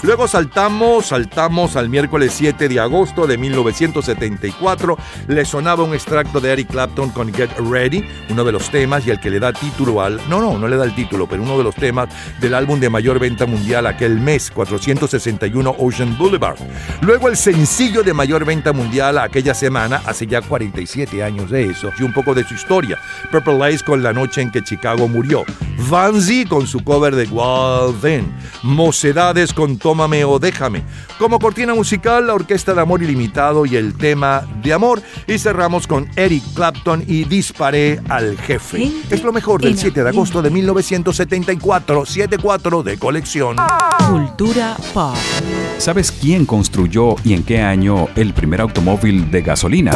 Luego 0.02 0.26
saltamos, 0.26 1.06
saltamos 1.06 1.76
al 1.76 1.88
miércoles 1.88 2.32
7 2.34 2.68
de 2.68 2.80
agosto 2.80 3.28
de 3.28 3.38
1974. 3.38 4.98
Le 5.28 5.44
sonaba 5.44 5.84
un 5.84 5.94
extracto 5.94 6.40
de 6.40 6.52
Eric 6.52 6.70
Clapton 6.70 7.10
con 7.10 7.32
Get 7.32 7.50
Ready, 7.70 8.04
uno 8.28 8.42
de 8.42 8.50
los 8.50 8.68
temas 8.68 9.06
y 9.06 9.10
el 9.10 9.20
que 9.20 9.30
le 9.30 9.38
da 9.38 9.52
título 9.52 10.02
al... 10.02 10.20
No, 10.28 10.40
no, 10.40 10.58
no 10.58 10.66
le 10.66 10.76
da 10.76 10.84
el 10.84 10.94
título, 10.96 11.28
pero 11.28 11.44
uno 11.44 11.56
de 11.56 11.62
los 11.62 11.76
temas 11.76 12.08
del 12.40 12.54
álbum 12.54 12.80
de 12.80 12.90
mayor 12.90 13.20
venta 13.20 13.46
mundial 13.46 13.86
aquel 13.86 14.18
mes, 14.18 14.50
461 14.50 15.76
Ocean 15.78 16.18
Boulevard. 16.18 16.58
Luego 17.00 17.28
el 17.28 17.36
sencillo 17.36 18.02
de 18.02 18.12
mayor 18.12 18.44
venta 18.44 18.72
mundial 18.72 19.18
aquella 19.18 19.54
semana, 19.54 20.02
hace 20.04 20.26
ya 20.26 20.42
47 20.42 21.22
años 21.22 21.48
de 21.48 21.66
eso, 21.66 21.92
y 21.96 22.02
un 22.02 22.12
poco 22.12 22.34
de 22.34 22.42
su 22.42 22.54
historia. 22.54 22.98
Purple 23.30 23.56
Lace 23.56 23.84
con 23.84 24.02
La 24.02 24.12
noche 24.12 24.42
en 24.42 24.50
que 24.50 24.64
Chicago 24.64 25.06
murió. 25.06 25.44
Vanzi 25.88 26.44
con 26.44 26.66
su 26.66 26.82
cover 26.82 27.14
de 27.14 27.24
Wild 27.24 28.00
Then. 28.00 28.32
Mocedades 28.62 29.52
con 29.52 29.76
Tómame 29.92 30.24
o 30.24 30.38
Déjame. 30.38 30.82
Como 31.18 31.38
cortina 31.38 31.74
musical, 31.74 32.26
la 32.26 32.32
Orquesta 32.32 32.72
de 32.72 32.80
Amor 32.80 33.02
Ilimitado 33.02 33.66
y 33.66 33.76
el 33.76 33.94
tema 33.94 34.42
de 34.62 34.72
amor. 34.72 35.02
Y 35.26 35.38
cerramos 35.38 35.86
con 35.86 36.08
Eric 36.16 36.42
Clapton 36.54 37.04
y 37.06 37.24
Disparé 37.24 38.00
al 38.08 38.38
Jefe. 38.38 38.90
Es 39.10 39.22
lo 39.22 39.34
mejor 39.34 39.60
del 39.60 39.76
7 39.76 40.02
de 40.02 40.08
agosto 40.08 40.40
de 40.40 40.48
1974, 40.48 42.06
74 42.06 42.82
de 42.82 42.96
colección. 42.96 43.56
Cultura 44.08 44.78
pop. 44.94 45.14
¿Sabes 45.76 46.10
quién 46.10 46.46
construyó 46.46 47.16
y 47.22 47.34
en 47.34 47.42
qué 47.42 47.60
año 47.60 48.08
el 48.16 48.32
primer 48.32 48.62
automóvil 48.62 49.30
de 49.30 49.42
gasolina? 49.42 49.92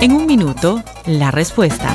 En 0.00 0.10
un 0.10 0.26
minuto, 0.26 0.82
la 1.06 1.30
respuesta. 1.30 1.94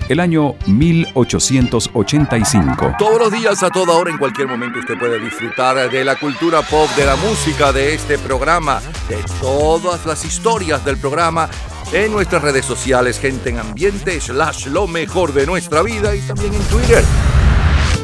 el 0.11 0.19
año 0.19 0.55
1885. 0.67 2.95
Todos 2.99 3.19
los 3.19 3.31
días, 3.31 3.63
a 3.63 3.69
toda 3.69 3.93
hora, 3.93 4.11
en 4.11 4.17
cualquier 4.17 4.47
momento, 4.47 4.79
usted 4.79 4.99
puede 4.99 5.19
disfrutar 5.19 5.89
de 5.89 6.03
la 6.03 6.17
cultura 6.17 6.61
pop, 6.61 6.89
de 6.97 7.05
la 7.05 7.15
música, 7.15 7.71
de 7.71 7.93
este 7.93 8.17
programa, 8.17 8.81
de 9.07 9.23
todas 9.39 10.05
las 10.05 10.25
historias 10.25 10.83
del 10.83 10.97
programa 10.97 11.49
en 11.93 12.11
nuestras 12.11 12.41
redes 12.41 12.65
sociales, 12.65 13.19
gente 13.19 13.49
en 13.49 13.59
ambiente, 13.59 14.19
slash 14.19 14.67
lo 14.67 14.87
mejor 14.87 15.33
de 15.33 15.45
nuestra 15.45 15.81
vida 15.81 16.15
y 16.15 16.21
también 16.21 16.53
en 16.53 16.63
Twitter. 16.63 17.03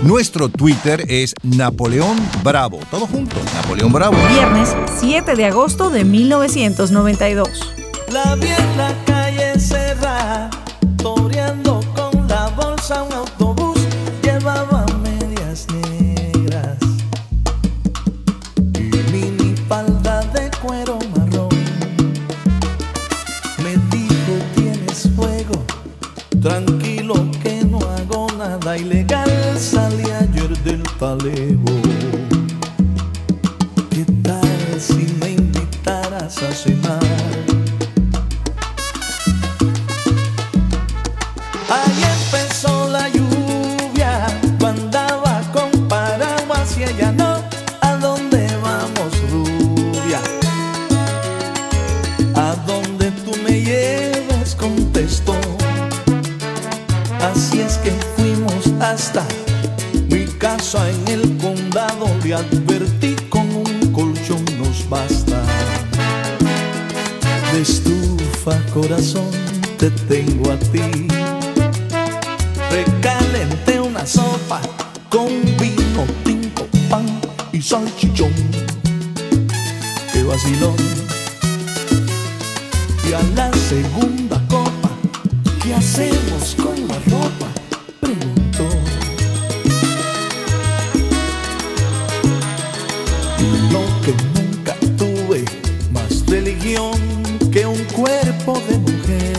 Nuestro 0.03 0.49
Twitter 0.49 1.05
es 1.07 1.33
Napoleón 1.41 2.17
Bravo. 2.43 2.79
Todo 2.91 3.07
junto, 3.07 3.35
Napoleón 3.55 3.91
Bravo. 3.91 4.15
Viernes 4.29 4.75
7 4.99 5.35
de 5.35 5.45
agosto 5.45 5.89
de 5.89 6.05
1992. 6.05 7.73
La 8.11 8.35
vi 8.35 8.47
en 8.47 8.77
la 8.77 8.93
calle 9.05 9.59
cerrada, 9.59 10.49
bolsa 12.87 13.03
un 13.03 13.13
autobús, 13.13 13.79
llevaba 14.21 14.85
medias 15.03 15.67
negras 15.73 16.77
mini 19.11 19.55
falda 19.67 20.21
de 20.33 20.49
cuero 20.61 20.97
marrón. 21.15 21.49
Me 23.63 23.75
dijo 23.91 24.33
tienes 24.55 25.09
fuego, 25.15 25.65
tranquilo 26.41 27.15
que 27.43 27.65
no 27.65 27.79
hago 27.79 28.27
nada 28.37 28.77
ilegal, 28.77 29.31
salí 29.59 30.03
ayer 30.03 30.57
del 30.63 30.83
talego. 30.97 31.81
¿Qué 33.89 34.05
tal 34.23 34.79
si 34.79 35.07
me 35.19 35.31
invitaras 35.31 36.41
a 36.41 36.51
cenar? 36.53 37.06
Casa 60.57 60.89
en 60.89 61.07
el 61.07 61.37
condado. 61.37 62.07
Le 62.23 62.33
advertí 62.33 63.15
con 63.29 63.47
un 63.55 63.93
colchón 63.93 64.43
nos 64.57 64.89
basta. 64.89 65.43
De 67.53 67.61
estufa, 67.61 68.59
corazón, 68.73 69.29
te 69.77 69.89
tengo 70.11 70.51
a 70.51 70.57
ti. 70.57 71.07
Recalenté 72.71 73.79
una 73.79 74.05
sopa 74.05 74.59
con 75.09 75.29
vino 75.59 76.03
tinto, 76.23 76.67
pan 76.89 77.05
y 77.51 77.61
salchichón. 77.61 78.33
Qué 80.11 80.23
vacilón. 80.23 80.75
Y 83.07 83.13
a 83.13 83.21
la 83.35 83.51
segunda 83.53 84.41
copa, 84.49 84.89
¿qué 85.61 85.73
hacemos 85.73 86.55
con 86.55 86.87
la 86.87 86.99
ropa? 87.09 87.56
Que 94.07 94.13
nunca 94.39 94.73
tuve, 94.97 95.43
más 95.91 96.25
religión 96.27 96.97
que 97.51 97.65
un 97.65 97.83
cuerpo 97.93 98.57
de 98.69 98.77
mujer. 98.77 99.37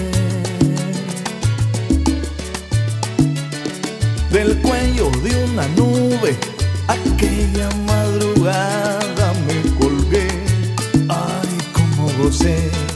Del 4.30 4.58
cuello 4.58 5.10
de 5.22 5.44
una 5.44 5.66
nube 5.68 6.36
Aquella 6.86 7.70
madrugada 7.86 9.17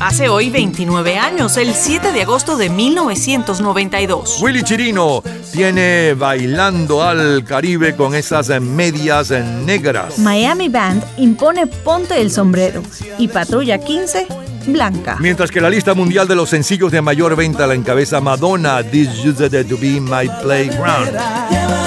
Hace 0.01 0.29
hoy 0.29 0.51
29 0.51 1.17
años, 1.17 1.57
el 1.57 1.75
7 1.75 2.11
de 2.11 2.23
agosto 2.23 2.57
de 2.57 2.69
1992. 2.69 4.41
Willy 4.43 4.65
Chirino 4.65 5.23
tiene 5.53 6.15
bailando 6.15 7.05
al 7.05 7.45
Caribe 7.45 7.95
con 7.95 8.17
esas 8.17 8.49
medias 8.61 9.31
negras. 9.31 10.19
Miami 10.19 10.69
Band 10.69 11.05
impone 11.19 11.69
Ponte 11.69 12.21
el 12.21 12.33
sombrero 12.33 12.83
y 13.17 13.29
Patrulla 13.29 13.79
15 13.79 14.27
Blanca. 14.67 15.17
Mientras 15.21 15.53
que 15.53 15.61
la 15.61 15.71
lista 15.71 15.95
mundial 15.95 16.27
de 16.27 16.35
los 16.35 16.51
sencillos 16.51 16.91
de 16.91 17.01
mayor 17.01 17.37
venta 17.37 17.67
la 17.69 17.75
encabeza 17.75 18.21
Madonna, 18.21 18.83
This 18.83 19.25
Used 19.25 19.51
to 19.69 19.77
Be 19.77 20.01
My 20.01 20.29
Playground. 20.43 21.82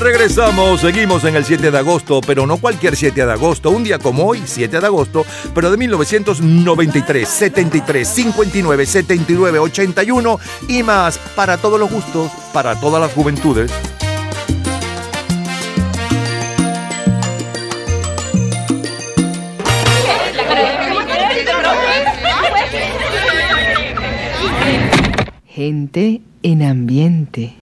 Regresamos, 0.00 0.80
seguimos 0.80 1.24
en 1.24 1.36
el 1.36 1.44
7 1.44 1.70
de 1.70 1.78
agosto, 1.78 2.20
pero 2.26 2.46
no 2.46 2.56
cualquier 2.56 2.96
7 2.96 3.26
de 3.26 3.32
agosto, 3.32 3.70
un 3.70 3.84
día 3.84 3.98
como 3.98 4.24
hoy, 4.24 4.42
7 4.44 4.80
de 4.80 4.86
agosto, 4.86 5.26
pero 5.54 5.70
de 5.70 5.76
1993, 5.76 7.28
73, 7.28 8.08
59, 8.08 8.86
79, 8.86 9.58
81 9.58 10.40
y 10.68 10.82
más, 10.82 11.18
para 11.36 11.58
todos 11.58 11.78
los 11.78 11.90
gustos, 11.90 12.30
para 12.52 12.80
todas 12.80 13.00
las 13.00 13.12
juventudes. 13.12 13.70
Gente 25.46 26.22
en 26.42 26.62
ambiente. 26.62 27.54